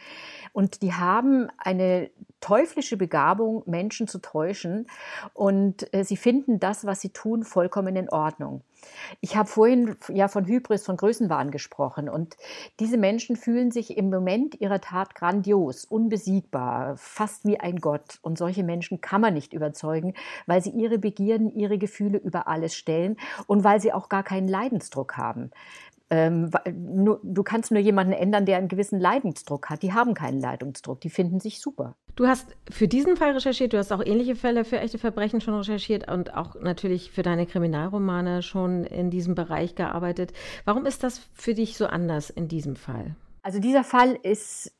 Und 0.52 0.82
die 0.82 0.94
haben 0.94 1.48
eine 1.58 2.10
teuflische 2.40 2.96
Begabung, 2.96 3.62
Menschen 3.66 4.08
zu 4.08 4.18
täuschen. 4.18 4.86
Und 5.34 5.92
äh, 5.92 6.04
sie 6.04 6.16
finden 6.16 6.60
das, 6.60 6.86
was 6.86 7.00
sie 7.00 7.10
tun, 7.10 7.44
vollkommen 7.44 7.96
in 7.96 8.08
Ordnung. 8.08 8.62
Ich 9.20 9.36
habe 9.36 9.48
vorhin 9.48 9.96
ja 10.08 10.28
von 10.28 10.46
Hybris, 10.46 10.84
von 10.84 10.96
Größenwahn 10.96 11.50
gesprochen. 11.50 12.08
Und 12.08 12.36
diese 12.80 12.98
Menschen 12.98 13.36
fühlen 13.36 13.70
sich 13.70 13.96
im 13.96 14.10
Moment 14.10 14.60
ihrer 14.60 14.80
Tat 14.80 15.14
grandios, 15.14 15.84
unbesiegbar, 15.84 16.96
fast 16.96 17.44
wie 17.44 17.58
ein 17.58 17.76
Gott. 17.76 18.18
Und 18.22 18.38
solche 18.38 18.64
Menschen 18.64 19.00
kann 19.00 19.20
man 19.20 19.34
nicht 19.34 19.52
überzeugen, 19.52 20.14
weil 20.46 20.62
sie 20.62 20.70
ihre 20.70 20.98
Begierden, 20.98 21.54
ihre 21.54 21.78
Gefühle 21.78 22.18
über 22.18 22.48
alles 22.48 22.74
stellen 22.74 23.16
und 23.46 23.64
weil 23.64 23.80
sie 23.80 23.92
auch 23.92 24.08
gar 24.08 24.22
keinen 24.22 24.48
Leidensdruck 24.48 25.16
haben. 25.16 25.50
Ähm, 26.08 26.50
du 26.64 27.42
kannst 27.42 27.72
nur 27.72 27.80
jemanden 27.80 28.12
ändern, 28.12 28.46
der 28.46 28.58
einen 28.58 28.68
gewissen 28.68 29.00
Leidensdruck 29.00 29.70
hat. 29.70 29.82
Die 29.82 29.92
haben 29.92 30.14
keinen 30.14 30.40
Leidensdruck, 30.40 31.00
die 31.00 31.10
finden 31.10 31.40
sich 31.40 31.60
super. 31.60 31.96
Du 32.16 32.26
hast 32.26 32.56
für 32.70 32.88
diesen 32.88 33.18
Fall 33.18 33.32
recherchiert, 33.32 33.74
du 33.74 33.78
hast 33.78 33.92
auch 33.92 34.02
ähnliche 34.02 34.36
Fälle 34.36 34.64
für 34.64 34.80
echte 34.80 34.96
Verbrechen 34.96 35.42
schon 35.42 35.54
recherchiert 35.54 36.10
und 36.10 36.34
auch 36.34 36.54
natürlich 36.58 37.10
für 37.10 37.22
deine 37.22 37.44
Kriminalromane 37.44 38.42
schon 38.42 38.84
in 38.84 39.10
diesem 39.10 39.34
Bereich 39.34 39.74
gearbeitet. 39.74 40.32
Warum 40.64 40.86
ist 40.86 41.02
das 41.02 41.20
für 41.34 41.52
dich 41.52 41.76
so 41.76 41.86
anders 41.86 42.30
in 42.30 42.48
diesem 42.48 42.74
Fall? 42.74 43.14
Also 43.42 43.60
dieser 43.60 43.84
Fall 43.84 44.18
ist 44.22 44.72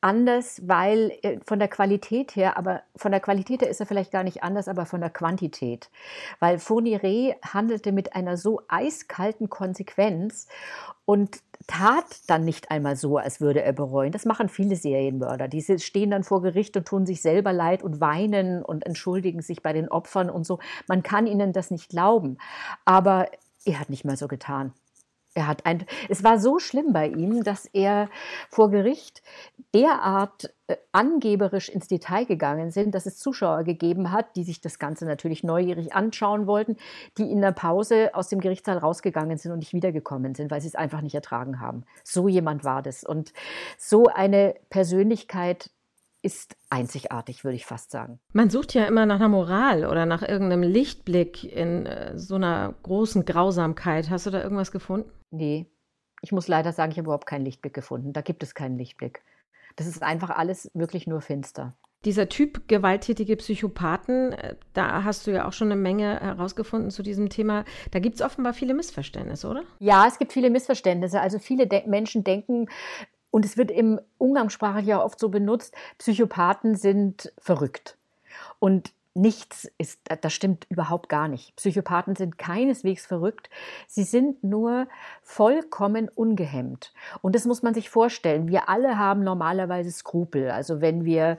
anders, 0.00 0.60
weil 0.66 1.12
äh, 1.22 1.38
von 1.44 1.60
der 1.60 1.68
Qualität 1.68 2.34
her, 2.34 2.56
aber 2.56 2.82
von 2.96 3.12
der 3.12 3.20
Qualität 3.20 3.62
her 3.62 3.70
ist 3.70 3.80
er 3.80 3.86
vielleicht 3.86 4.10
gar 4.10 4.24
nicht 4.24 4.42
anders, 4.42 4.66
aber 4.66 4.86
von 4.86 5.00
der 5.00 5.10
Quantität. 5.10 5.88
Weil 6.40 6.58
Fournier 6.58 7.00
handelte 7.44 7.92
mit 7.92 8.14
einer 8.14 8.36
so 8.36 8.60
eiskalten 8.68 9.48
Konsequenz 9.48 10.48
und 11.04 11.38
tat 11.66 12.04
dann 12.28 12.44
nicht 12.44 12.70
einmal 12.70 12.96
so, 12.96 13.18
als 13.18 13.40
würde 13.40 13.62
er 13.62 13.72
bereuen. 13.72 14.12
Das 14.12 14.24
machen 14.24 14.48
viele 14.48 14.76
Serienmörder. 14.76 15.48
Die 15.48 15.62
stehen 15.78 16.10
dann 16.10 16.24
vor 16.24 16.42
Gericht 16.42 16.76
und 16.76 16.86
tun 16.86 17.06
sich 17.06 17.22
selber 17.22 17.52
leid 17.52 17.82
und 17.82 18.00
weinen 18.00 18.62
und 18.62 18.86
entschuldigen 18.86 19.42
sich 19.42 19.62
bei 19.62 19.72
den 19.72 19.88
Opfern 19.88 20.30
und 20.30 20.46
so. 20.46 20.58
Man 20.86 21.02
kann 21.02 21.26
ihnen 21.26 21.52
das 21.52 21.70
nicht 21.70 21.90
glauben. 21.90 22.38
Aber 22.84 23.28
er 23.64 23.80
hat 23.80 23.90
nicht 23.90 24.04
mal 24.04 24.16
so 24.16 24.28
getan. 24.28 24.72
Er 25.36 25.46
hat 25.46 25.66
ein, 25.66 25.84
es 26.08 26.24
war 26.24 26.38
so 26.38 26.58
schlimm 26.58 26.94
bei 26.94 27.08
ihm, 27.08 27.44
dass 27.44 27.66
er 27.66 28.08
vor 28.48 28.70
Gericht 28.70 29.22
derart 29.74 30.54
äh, 30.66 30.76
angeberisch 30.92 31.68
ins 31.68 31.88
Detail 31.88 32.24
gegangen 32.24 32.70
sind, 32.70 32.94
dass 32.94 33.04
es 33.04 33.18
Zuschauer 33.18 33.64
gegeben 33.64 34.12
hat, 34.12 34.34
die 34.34 34.44
sich 34.44 34.62
das 34.62 34.78
Ganze 34.78 35.04
natürlich 35.04 35.44
neugierig 35.44 35.94
anschauen 35.94 36.46
wollten, 36.46 36.76
die 37.18 37.30
in 37.30 37.42
der 37.42 37.52
Pause 37.52 38.14
aus 38.14 38.28
dem 38.28 38.40
Gerichtssaal 38.40 38.78
rausgegangen 38.78 39.36
sind 39.36 39.52
und 39.52 39.58
nicht 39.58 39.74
wiedergekommen 39.74 40.34
sind, 40.34 40.50
weil 40.50 40.62
sie 40.62 40.68
es 40.68 40.74
einfach 40.74 41.02
nicht 41.02 41.14
ertragen 41.14 41.60
haben. 41.60 41.84
So 42.02 42.28
jemand 42.28 42.64
war 42.64 42.80
das. 42.80 43.04
Und 43.04 43.34
so 43.76 44.06
eine 44.06 44.54
Persönlichkeit 44.70 45.68
ist 46.22 46.56
einzigartig, 46.70 47.44
würde 47.44 47.56
ich 47.56 47.66
fast 47.66 47.90
sagen. 47.90 48.18
Man 48.32 48.48
sucht 48.48 48.72
ja 48.72 48.86
immer 48.86 49.04
nach 49.04 49.16
einer 49.16 49.28
Moral 49.28 49.84
oder 49.84 50.06
nach 50.06 50.22
irgendeinem 50.22 50.62
Lichtblick 50.62 51.44
in 51.44 51.84
äh, 51.84 52.18
so 52.18 52.36
einer 52.36 52.72
großen 52.82 53.26
Grausamkeit. 53.26 54.08
Hast 54.08 54.24
du 54.24 54.30
da 54.30 54.42
irgendwas 54.42 54.72
gefunden? 54.72 55.10
Nee, 55.30 55.66
ich 56.22 56.32
muss 56.32 56.48
leider 56.48 56.72
sagen, 56.72 56.92
ich 56.92 56.98
habe 56.98 57.06
überhaupt 57.06 57.26
keinen 57.26 57.44
Lichtblick 57.44 57.74
gefunden. 57.74 58.12
Da 58.12 58.20
gibt 58.20 58.42
es 58.42 58.54
keinen 58.54 58.78
Lichtblick. 58.78 59.22
Das 59.76 59.86
ist 59.86 60.02
einfach 60.02 60.30
alles 60.30 60.70
wirklich 60.74 61.06
nur 61.06 61.20
finster. 61.20 61.74
Dieser 62.04 62.28
Typ 62.28 62.68
gewalttätige 62.68 63.36
Psychopathen, 63.36 64.32
äh, 64.32 64.56
da 64.74 65.04
hast 65.04 65.26
du 65.26 65.32
ja 65.32 65.46
auch 65.46 65.52
schon 65.52 65.68
eine 65.68 65.80
Menge 65.80 66.20
herausgefunden 66.20 66.90
zu 66.90 67.02
diesem 67.02 67.30
Thema. 67.30 67.64
Da 67.90 67.98
gibt 67.98 68.16
es 68.16 68.22
offenbar 68.22 68.54
viele 68.54 68.74
Missverständnisse, 68.74 69.48
oder? 69.48 69.64
Ja, 69.80 70.06
es 70.06 70.18
gibt 70.18 70.32
viele 70.32 70.50
Missverständnisse. 70.50 71.20
Also 71.20 71.38
viele 71.38 71.66
De 71.66 71.86
Menschen 71.86 72.22
denken, 72.22 72.68
und 73.30 73.44
es 73.44 73.58
wird 73.58 73.70
im 73.70 74.00
Umgangssprachlich 74.18 74.86
ja 74.86 75.02
oft 75.02 75.18
so 75.18 75.28
benutzt, 75.28 75.74
Psychopathen 75.98 76.74
sind 76.74 77.32
verrückt. 77.38 77.98
Und 78.58 78.92
nichts 79.16 79.70
ist, 79.78 80.00
das 80.20 80.32
stimmt 80.32 80.66
überhaupt 80.68 81.08
gar 81.08 81.28
nicht. 81.28 81.56
Psychopathen 81.56 82.14
sind 82.14 82.38
keineswegs 82.38 83.06
verrückt. 83.06 83.50
Sie 83.86 84.04
sind 84.04 84.44
nur 84.44 84.86
vollkommen 85.22 86.08
ungehemmt. 86.08 86.92
Und 87.22 87.34
das 87.34 87.46
muss 87.46 87.62
man 87.62 87.74
sich 87.74 87.90
vorstellen. 87.90 88.48
Wir 88.48 88.68
alle 88.68 88.98
haben 88.98 89.24
normalerweise 89.24 89.90
Skrupel. 89.90 90.50
Also 90.50 90.80
wenn 90.80 91.04
wir 91.04 91.38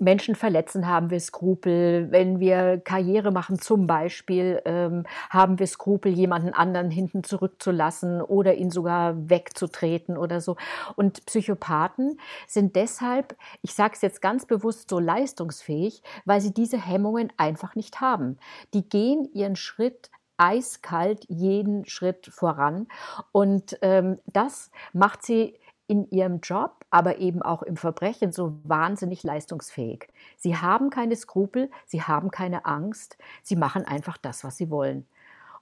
Menschen 0.00 0.34
verletzen, 0.34 0.86
haben 0.86 1.10
wir 1.10 1.20
Skrupel. 1.20 2.10
Wenn 2.10 2.40
wir 2.40 2.80
Karriere 2.80 3.30
machen, 3.30 3.58
zum 3.58 3.86
Beispiel, 3.86 4.60
ähm, 4.64 5.04
haben 5.28 5.58
wir 5.58 5.66
Skrupel, 5.66 6.12
jemanden 6.12 6.52
anderen 6.52 6.90
hinten 6.90 7.22
zurückzulassen 7.22 8.22
oder 8.22 8.54
ihn 8.54 8.70
sogar 8.70 9.28
wegzutreten 9.28 10.16
oder 10.16 10.40
so. 10.40 10.56
Und 10.96 11.26
Psychopathen 11.26 12.18
sind 12.46 12.76
deshalb, 12.76 13.36
ich 13.62 13.74
sage 13.74 13.94
es 13.94 14.02
jetzt 14.02 14.22
ganz 14.22 14.46
bewusst, 14.46 14.90
so 14.90 14.98
leistungsfähig, 14.98 16.02
weil 16.24 16.40
sie 16.40 16.52
diese 16.52 16.78
Hemmungen 16.78 17.32
einfach 17.36 17.74
nicht 17.74 18.00
haben. 18.00 18.38
Die 18.74 18.88
gehen 18.88 19.28
ihren 19.32 19.56
Schritt 19.56 20.10
eiskalt 20.40 21.26
jeden 21.28 21.84
Schritt 21.84 22.26
voran. 22.26 22.88
Und 23.30 23.78
ähm, 23.82 24.18
das 24.26 24.70
macht 24.94 25.22
sie 25.22 25.59
in 25.90 26.08
ihrem 26.10 26.38
Job, 26.38 26.84
aber 26.90 27.18
eben 27.18 27.42
auch 27.42 27.64
im 27.64 27.76
Verbrechen 27.76 28.30
so 28.30 28.54
wahnsinnig 28.62 29.24
leistungsfähig. 29.24 30.06
Sie 30.36 30.56
haben 30.56 30.88
keine 30.88 31.16
Skrupel, 31.16 31.68
sie 31.84 32.02
haben 32.02 32.30
keine 32.30 32.64
Angst, 32.64 33.18
sie 33.42 33.56
machen 33.56 33.84
einfach 33.84 34.16
das, 34.16 34.44
was 34.44 34.56
sie 34.56 34.70
wollen. 34.70 35.04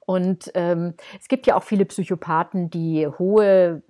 Und 0.00 0.50
ähm, 0.52 0.92
es 1.18 1.28
gibt 1.28 1.46
ja 1.46 1.56
auch 1.56 1.62
viele 1.62 1.86
Psychopathen, 1.86 2.68
die 2.68 3.06
hohe 3.06 3.82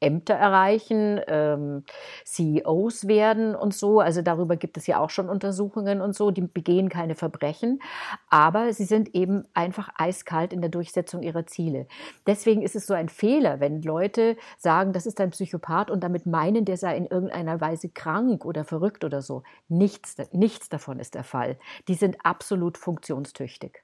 Ämter 0.00 0.34
erreichen, 0.34 1.20
ähm, 1.26 1.84
CEOs 2.24 3.06
werden 3.06 3.54
und 3.54 3.74
so. 3.74 4.00
Also 4.00 4.22
darüber 4.22 4.56
gibt 4.56 4.76
es 4.76 4.86
ja 4.86 4.98
auch 4.98 5.10
schon 5.10 5.28
Untersuchungen 5.28 6.00
und 6.00 6.14
so. 6.14 6.30
Die 6.30 6.40
begehen 6.42 6.88
keine 6.88 7.14
Verbrechen, 7.14 7.80
aber 8.28 8.72
sie 8.72 8.84
sind 8.84 9.14
eben 9.14 9.44
einfach 9.54 9.90
eiskalt 9.96 10.52
in 10.52 10.60
der 10.60 10.70
Durchsetzung 10.70 11.22
ihrer 11.22 11.46
Ziele. 11.46 11.86
Deswegen 12.26 12.62
ist 12.62 12.76
es 12.76 12.86
so 12.86 12.94
ein 12.94 13.08
Fehler, 13.08 13.60
wenn 13.60 13.82
Leute 13.82 14.36
sagen, 14.58 14.92
das 14.92 15.06
ist 15.06 15.20
ein 15.20 15.30
Psychopath 15.30 15.90
und 15.90 16.02
damit 16.02 16.26
meinen, 16.26 16.64
der 16.64 16.76
sei 16.76 16.96
in 16.96 17.06
irgendeiner 17.06 17.60
Weise 17.60 17.88
krank 17.88 18.44
oder 18.44 18.64
verrückt 18.64 19.04
oder 19.04 19.22
so. 19.22 19.42
Nichts, 19.68 20.16
nichts 20.32 20.68
davon 20.68 20.98
ist 20.98 21.14
der 21.14 21.24
Fall. 21.24 21.58
Die 21.88 21.94
sind 21.94 22.16
absolut 22.24 22.78
funktionstüchtig. 22.78 23.82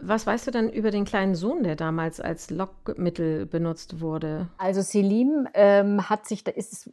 Was 0.00 0.26
weißt 0.26 0.46
du 0.46 0.50
denn 0.52 0.70
über 0.70 0.90
den 0.90 1.04
kleinen 1.04 1.34
Sohn, 1.34 1.64
der 1.64 1.74
damals 1.74 2.20
als 2.20 2.50
Lockmittel 2.50 3.46
benutzt 3.46 4.00
wurde? 4.00 4.48
Also 4.56 4.80
Selim 4.80 5.48
ähm, 5.54 6.08
hat 6.08 6.26
sich, 6.26 6.44
da 6.44 6.52
ist 6.52 6.90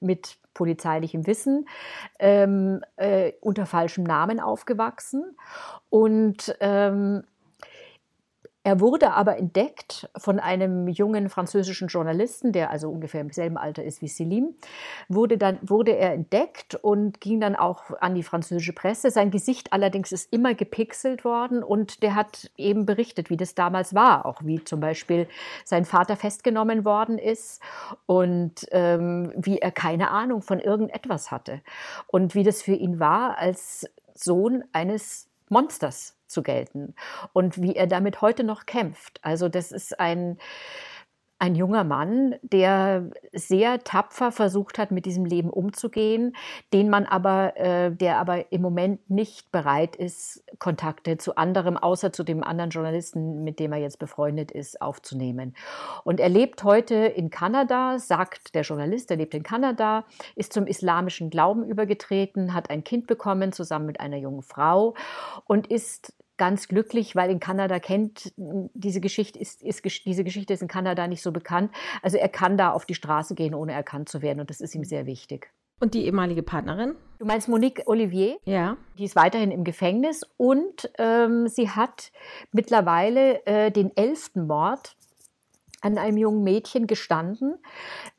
mit 0.00 0.38
polizeilichem 0.54 1.26
Wissen 1.26 1.66
ähm, 2.20 2.82
äh, 2.96 3.32
unter 3.40 3.66
falschem 3.66 4.04
Namen 4.04 4.38
aufgewachsen 4.38 5.36
und 5.88 6.56
ähm, 6.60 7.24
er 8.62 8.78
wurde 8.80 9.12
aber 9.12 9.38
entdeckt 9.38 10.10
von 10.18 10.38
einem 10.38 10.86
jungen 10.86 11.30
französischen 11.30 11.88
Journalisten, 11.88 12.52
der 12.52 12.70
also 12.70 12.90
ungefähr 12.90 13.22
im 13.22 13.30
selben 13.30 13.56
Alter 13.56 13.82
ist 13.82 14.02
wie 14.02 14.08
Selim. 14.08 14.54
Wurde 15.08 15.38
dann 15.38 15.58
wurde 15.62 15.96
er 15.96 16.12
entdeckt 16.12 16.74
und 16.74 17.22
ging 17.22 17.40
dann 17.40 17.56
auch 17.56 17.84
an 18.02 18.14
die 18.14 18.22
französische 18.22 18.74
Presse. 18.74 19.10
Sein 19.10 19.30
Gesicht 19.30 19.72
allerdings 19.72 20.12
ist 20.12 20.30
immer 20.30 20.54
gepixelt 20.54 21.24
worden 21.24 21.62
und 21.62 22.02
der 22.02 22.14
hat 22.14 22.50
eben 22.58 22.84
berichtet, 22.84 23.30
wie 23.30 23.38
das 23.38 23.54
damals 23.54 23.94
war, 23.94 24.26
auch 24.26 24.42
wie 24.44 24.62
zum 24.62 24.80
Beispiel 24.80 25.26
sein 25.64 25.86
Vater 25.86 26.16
festgenommen 26.16 26.84
worden 26.84 27.16
ist 27.16 27.62
und 28.04 28.66
ähm, 28.72 29.32
wie 29.36 29.56
er 29.56 29.70
keine 29.70 30.10
Ahnung 30.10 30.42
von 30.42 30.60
irgendetwas 30.60 31.30
hatte 31.30 31.62
und 32.08 32.34
wie 32.34 32.42
das 32.42 32.60
für 32.60 32.74
ihn 32.74 33.00
war 33.00 33.38
als 33.38 33.88
Sohn 34.14 34.64
eines 34.74 35.30
Monsters 35.48 36.19
zu 36.30 36.42
gelten 36.42 36.94
und 37.32 37.60
wie 37.60 37.76
er 37.76 37.86
damit 37.86 38.22
heute 38.22 38.44
noch 38.44 38.66
kämpft. 38.66 39.18
Also 39.22 39.48
das 39.48 39.72
ist 39.72 39.98
ein, 39.98 40.38
ein 41.40 41.54
junger 41.54 41.84
Mann, 41.84 42.34
der 42.42 43.10
sehr 43.32 43.82
tapfer 43.82 44.30
versucht 44.30 44.76
hat, 44.76 44.90
mit 44.90 45.06
diesem 45.06 45.24
Leben 45.24 45.48
umzugehen, 45.48 46.36
den 46.74 46.90
man 46.90 47.06
aber, 47.06 47.56
äh, 47.56 47.90
der 47.90 48.18
aber 48.18 48.52
im 48.52 48.60
Moment 48.60 49.08
nicht 49.08 49.50
bereit 49.50 49.96
ist, 49.96 50.44
Kontakte 50.58 51.16
zu 51.16 51.36
anderem, 51.36 51.78
außer 51.78 52.12
zu 52.12 52.24
dem 52.24 52.44
anderen 52.44 52.70
Journalisten, 52.70 53.42
mit 53.42 53.58
dem 53.58 53.72
er 53.72 53.78
jetzt 53.78 53.98
befreundet 53.98 54.50
ist, 54.50 54.82
aufzunehmen. 54.82 55.54
Und 56.04 56.20
er 56.20 56.28
lebt 56.28 56.62
heute 56.62 56.94
in 56.94 57.30
Kanada, 57.30 57.98
sagt 57.98 58.54
der 58.54 58.62
Journalist, 58.62 59.10
er 59.10 59.16
lebt 59.16 59.32
in 59.32 59.42
Kanada, 59.42 60.04
ist 60.36 60.52
zum 60.52 60.66
islamischen 60.66 61.30
Glauben 61.30 61.64
übergetreten, 61.64 62.52
hat 62.52 62.68
ein 62.68 62.84
Kind 62.84 63.06
bekommen 63.06 63.52
zusammen 63.52 63.86
mit 63.86 63.98
einer 63.98 64.18
jungen 64.18 64.42
Frau 64.42 64.94
und 65.46 65.68
ist 65.68 66.12
ganz 66.40 66.68
glücklich, 66.68 67.14
weil 67.14 67.30
in 67.30 67.38
Kanada 67.38 67.78
kennt 67.78 68.32
diese 68.36 69.02
Geschichte 69.02 69.38
ist, 69.38 69.62
ist 69.62 69.84
diese 70.06 70.24
Geschichte 70.24 70.54
ist 70.54 70.62
in 70.62 70.68
Kanada 70.68 71.06
nicht 71.06 71.22
so 71.22 71.32
bekannt. 71.32 71.70
Also 72.00 72.16
er 72.16 72.30
kann 72.30 72.56
da 72.56 72.70
auf 72.72 72.86
die 72.86 72.94
Straße 72.94 73.34
gehen, 73.34 73.54
ohne 73.54 73.72
erkannt 73.72 74.08
zu 74.08 74.22
werden 74.22 74.40
und 74.40 74.48
das 74.48 74.62
ist 74.62 74.74
ihm 74.74 74.84
sehr 74.84 75.04
wichtig. 75.04 75.52
Und 75.80 75.92
die 75.92 76.06
ehemalige 76.06 76.42
Partnerin? 76.42 76.94
Du 77.18 77.26
meinst 77.26 77.46
Monique 77.46 77.82
Olivier? 77.86 78.38
Ja. 78.46 78.78
Die 78.96 79.04
ist 79.04 79.16
weiterhin 79.16 79.50
im 79.50 79.64
Gefängnis 79.64 80.22
und 80.38 80.90
ähm, 80.96 81.46
sie 81.46 81.68
hat 81.68 82.10
mittlerweile 82.52 83.44
äh, 83.44 83.70
den 83.70 83.94
elften 83.94 84.46
Mord 84.46 84.96
an 85.80 85.98
einem 85.98 86.16
jungen 86.16 86.42
Mädchen 86.42 86.86
gestanden. 86.86 87.54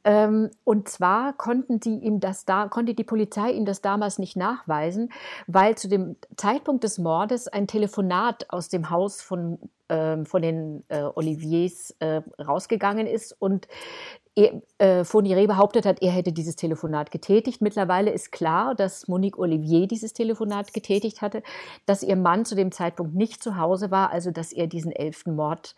Ähm, 0.04 0.50
und 0.64 0.90
zwar 0.90 1.34
konnten 1.34 1.80
sie 1.82 1.96
ihm 1.96 2.20
das 2.20 2.46
da, 2.46 2.68
konnte 2.68 2.94
die 2.94 3.04
Polizei 3.04 3.52
ihm 3.52 3.66
das 3.66 3.82
damals 3.82 4.18
nicht 4.20 4.36
nachweisen, 4.36 5.12
weil 5.48 5.76
zu 5.78 5.88
dem 5.88 6.16
Zeitpunkt 6.38 6.84
des 6.84 6.98
Mordes 6.98 7.48
ein 7.48 7.68
Telefonat 7.68 8.50
aus 8.50 8.70
dem 8.70 8.90
Haus 8.90 9.22
von, 9.22 9.60
ähm, 9.90 10.26
von 10.26 10.42
den 10.42 10.84
äh, 10.90 11.04
Oliviers 11.04 11.96
äh, 12.00 12.22
rausgegangen 12.40 13.06
ist 13.06 13.36
und 13.40 13.68
er, 14.34 14.62
äh, 14.78 15.04
Fonire 15.04 15.46
behauptet 15.46 15.86
hat, 15.86 16.02
er 16.02 16.12
hätte 16.12 16.32
dieses 16.32 16.56
Telefonat 16.56 17.12
getätigt. 17.12 17.62
Mittlerweile 17.62 18.12
ist 18.12 18.32
klar, 18.32 18.76
dass 18.76 19.10
Monique 19.10 19.38
Olivier 19.38 19.88
dieses 19.88 20.14
Telefonat 20.14 20.74
getätigt 20.74 21.22
hatte, 21.22 21.44
dass 21.86 22.02
ihr 22.02 22.16
Mann 22.16 22.46
zu 22.46 22.56
dem 22.56 22.72
Zeitpunkt 22.72 23.14
nicht 23.14 23.44
zu 23.44 23.58
Hause 23.58 23.92
war, 23.92 24.10
also 24.12 24.32
dass 24.32 24.54
er 24.54 24.68
diesen 24.68 24.94
elften 24.94 25.36
Mord 25.36 25.76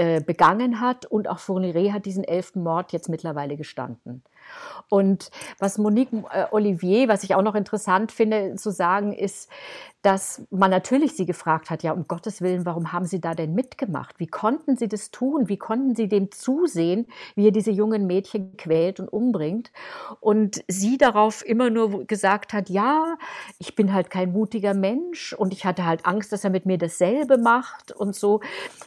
äh, 0.00 0.22
begangen 0.22 0.80
hat 0.80 1.04
und 1.04 1.28
auch 1.28 1.38
Fourniret 1.38 1.92
hat 1.92 2.06
diesen 2.06 2.24
elften 2.24 2.62
Mord 2.62 2.90
jetzt 2.92 3.10
mittlerweile 3.10 3.58
gestanden. 3.58 4.22
Und 4.88 5.30
was 5.58 5.78
Monique 5.78 6.12
äh, 6.32 6.46
Olivier, 6.50 7.08
was 7.08 7.24
ich 7.24 7.34
auch 7.34 7.42
noch 7.42 7.54
interessant 7.54 8.12
finde 8.12 8.56
zu 8.56 8.70
sagen, 8.70 9.12
ist, 9.12 9.48
dass 10.02 10.42
man 10.50 10.70
natürlich 10.70 11.14
sie 11.14 11.26
gefragt 11.26 11.68
hat, 11.68 11.82
ja, 11.82 11.92
um 11.92 12.08
Gottes 12.08 12.40
Willen, 12.40 12.64
warum 12.64 12.92
haben 12.92 13.04
Sie 13.04 13.20
da 13.20 13.34
denn 13.34 13.54
mitgemacht? 13.54 14.18
Wie 14.18 14.26
konnten 14.26 14.76
Sie 14.76 14.88
das 14.88 15.10
tun? 15.10 15.48
Wie 15.48 15.58
konnten 15.58 15.94
Sie 15.94 16.08
dem 16.08 16.30
zusehen, 16.30 17.06
wie 17.34 17.48
er 17.48 17.50
diese 17.50 17.70
jungen 17.70 18.06
Mädchen 18.06 18.56
quält 18.56 18.98
und 18.98 19.08
umbringt? 19.08 19.70
Und 20.20 20.64
sie 20.68 20.96
darauf 20.96 21.44
immer 21.44 21.68
nur 21.68 22.06
gesagt 22.06 22.54
hat, 22.54 22.70
ja, 22.70 23.16
ich 23.58 23.74
bin 23.74 23.92
halt 23.92 24.08
kein 24.08 24.32
mutiger 24.32 24.74
Mensch 24.74 25.34
und 25.34 25.52
ich 25.52 25.66
hatte 25.66 25.84
halt 25.84 26.06
Angst, 26.06 26.32
dass 26.32 26.44
er 26.44 26.50
mit 26.50 26.64
mir 26.64 26.78
dasselbe 26.78 27.36
macht 27.36 27.92
und 27.92 28.14
so. 28.14 28.40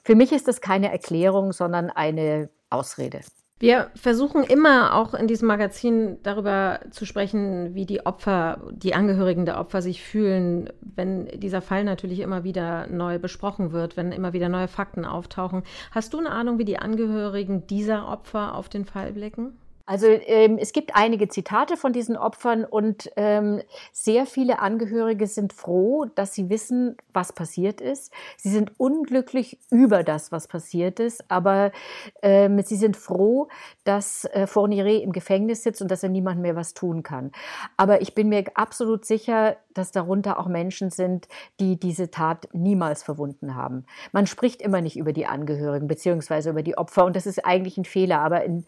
Für 0.03 0.15
mich 0.15 0.31
ist 0.31 0.47
das 0.47 0.61
keine 0.61 0.91
Erklärung, 0.91 1.53
sondern 1.53 1.91
eine 1.91 2.49
Ausrede. 2.71 3.21
Wir 3.63 3.91
versuchen 3.95 4.43
immer 4.43 4.93
auch 4.93 5.13
in 5.13 5.25
diesem 5.25 5.47
Magazin 5.47 6.17
darüber 6.21 6.81
zu 6.91 7.05
sprechen, 7.05 7.73
wie 7.75 7.85
die 7.85 8.05
Opfer, 8.05 8.59
die 8.73 8.93
Angehörigen 8.93 9.45
der 9.45 9.57
Opfer 9.57 9.81
sich 9.81 10.03
fühlen, 10.03 10.69
wenn 10.81 11.27
dieser 11.39 11.61
Fall 11.61 11.85
natürlich 11.85 12.19
immer 12.19 12.43
wieder 12.43 12.87
neu 12.87 13.19
besprochen 13.19 13.71
wird, 13.71 13.95
wenn 13.95 14.11
immer 14.11 14.33
wieder 14.33 14.49
neue 14.49 14.67
Fakten 14.67 15.05
auftauchen. 15.05 15.63
Hast 15.91 16.13
du 16.13 16.19
eine 16.19 16.31
Ahnung, 16.31 16.57
wie 16.57 16.65
die 16.65 16.77
Angehörigen 16.77 17.65
dieser 17.65 18.09
Opfer 18.09 18.53
auf 18.53 18.67
den 18.67 18.83
Fall 18.83 19.13
blicken? 19.13 19.53
Also 19.85 20.07
ähm, 20.07 20.57
es 20.57 20.71
gibt 20.71 20.95
einige 20.95 21.27
Zitate 21.27 21.75
von 21.75 21.91
diesen 21.91 22.15
Opfern 22.15 22.63
und 22.63 23.11
ähm, 23.17 23.61
sehr 23.91 24.25
viele 24.25 24.59
Angehörige 24.59 25.27
sind 25.27 25.51
froh, 25.51 26.05
dass 26.15 26.33
sie 26.33 26.49
wissen, 26.49 26.95
was 27.11 27.33
passiert 27.33 27.81
ist. 27.81 28.13
Sie 28.37 28.49
sind 28.49 28.79
unglücklich 28.79 29.59
über 29.69 30.03
das, 30.03 30.31
was 30.31 30.47
passiert 30.47 31.01
ist, 31.01 31.29
aber 31.29 31.73
ähm, 32.21 32.61
sie 32.61 32.77
sind 32.77 32.95
froh, 32.95 33.49
dass 33.83 34.23
äh, 34.25 34.47
Fournier 34.47 34.85
im 35.01 35.11
Gefängnis 35.11 35.63
sitzt 35.63 35.81
und 35.81 35.91
dass 35.91 36.01
er 36.01 36.09
niemand 36.09 36.39
mehr 36.39 36.55
was 36.55 36.73
tun 36.73 37.03
kann. 37.03 37.33
Aber 37.75 38.01
ich 38.01 38.15
bin 38.15 38.29
mir 38.29 38.45
absolut 38.55 39.03
sicher, 39.03 39.57
dass 39.73 39.91
darunter 39.91 40.39
auch 40.39 40.47
Menschen 40.47 40.91
sind, 40.91 41.27
die 41.59 41.77
diese 41.77 42.09
Tat 42.09 42.47
niemals 42.53 43.03
verwunden 43.03 43.55
haben. 43.55 43.85
Man 44.13 44.27
spricht 44.27 44.61
immer 44.61 44.79
nicht 44.79 44.95
über 44.95 45.11
die 45.11 45.25
Angehörigen 45.25 45.87
beziehungsweise 45.87 46.51
über 46.51 46.63
die 46.63 46.77
Opfer 46.77 47.03
und 47.03 47.17
das 47.17 47.25
ist 47.25 47.43
eigentlich 47.43 47.77
ein 47.77 47.85
Fehler. 47.85 48.19
Aber 48.19 48.45
in, 48.45 48.65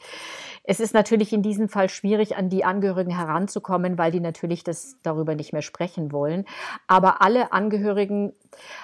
es 0.64 0.80
ist 0.82 0.94
natürlich 0.94 1.05
in 1.12 1.42
diesem 1.42 1.70
Fall 1.70 1.90
schwierig, 1.90 2.38
an 2.38 2.50
die 2.50 2.66
Angehörigen 2.66 3.16
heranzukommen, 3.16 3.98
weil 3.98 4.12
die 4.12 4.20
natürlich 4.20 4.64
das 4.64 4.98
darüber 5.04 5.36
nicht 5.36 5.54
mehr 5.54 5.62
sprechen 5.62 6.12
wollen. 6.12 6.46
Aber 6.88 7.22
alle 7.22 7.52
Angehörigen 7.52 8.34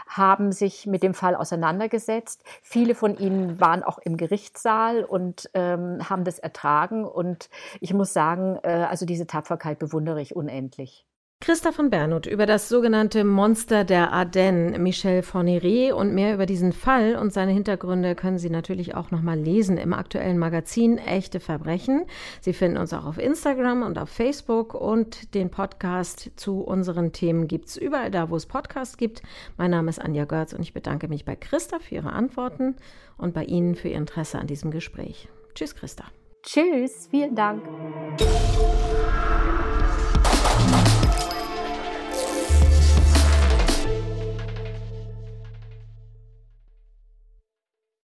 haben 0.07 0.51
sich 0.51 0.87
mit 0.87 1.03
dem 1.03 1.13
Fall 1.13 1.35
auseinandergesetzt. 1.35 2.43
Viele 2.61 2.95
von 2.95 3.17
ihnen 3.17 3.59
waren 3.59 3.83
auch 3.83 3.99
im 3.99 4.17
Gerichtssaal 4.17 5.03
und 5.03 5.49
ähm, 5.53 6.09
haben 6.09 6.23
das 6.23 6.39
ertragen. 6.39 7.05
Und 7.05 7.49
ich 7.79 7.93
muss 7.93 8.13
sagen, 8.13 8.57
äh, 8.63 8.87
also 8.89 9.05
diese 9.05 9.27
Tapferkeit 9.27 9.79
bewundere 9.79 10.21
ich 10.21 10.35
unendlich. 10.35 11.05
Christa 11.41 11.71
von 11.71 11.89
Bernhut 11.89 12.27
über 12.27 12.45
das 12.45 12.69
sogenannte 12.69 13.23
Monster 13.23 13.83
der 13.83 14.13
Ardennes, 14.13 14.77
Michel 14.77 15.23
Fourniret 15.23 15.91
und 15.91 16.13
mehr 16.13 16.35
über 16.35 16.45
diesen 16.45 16.71
Fall 16.71 17.15
und 17.15 17.33
seine 17.33 17.51
Hintergründe 17.51 18.13
können 18.13 18.37
Sie 18.37 18.51
natürlich 18.51 18.93
auch 18.93 19.09
nochmal 19.09 19.39
lesen 19.39 19.77
im 19.77 19.91
aktuellen 19.93 20.37
Magazin 20.37 20.99
Echte 20.99 21.39
Verbrechen. 21.39 22.05
Sie 22.41 22.53
finden 22.53 22.77
uns 22.77 22.93
auch 22.93 23.07
auf 23.07 23.17
Instagram 23.17 23.81
und 23.81 23.97
auf 23.97 24.09
Facebook 24.09 24.75
und 24.75 25.33
den 25.33 25.49
Podcast 25.49 26.29
zu 26.35 26.61
unseren 26.61 27.11
Themen 27.11 27.47
gibt 27.47 27.69
es 27.69 27.77
überall 27.77 28.11
da, 28.11 28.29
wo 28.29 28.35
es 28.35 28.45
Podcasts 28.45 28.97
gibt. 28.97 29.23
Mein 29.57 29.71
Name 29.71 29.89
ist 29.89 29.99
Anja 29.99 30.25
Görz 30.25 30.53
und 30.53 30.61
ich 30.61 30.75
bedanke 30.75 31.07
mich 31.07 31.25
bei 31.25 31.35
Christa 31.35 31.79
für 31.79 31.95
ihre 31.95 32.13
Antworten 32.13 32.75
und 33.17 33.33
bei 33.33 33.45
Ihnen 33.45 33.73
für 33.73 33.87
Ihr 33.87 33.97
Interesse 33.97 34.37
an 34.37 34.45
diesem 34.45 34.69
Gespräch. 34.69 35.27
Tschüss, 35.55 35.73
Christa. 35.73 36.03
Tschüss, 36.43 37.07
vielen 37.09 37.33
Dank. 37.33 37.63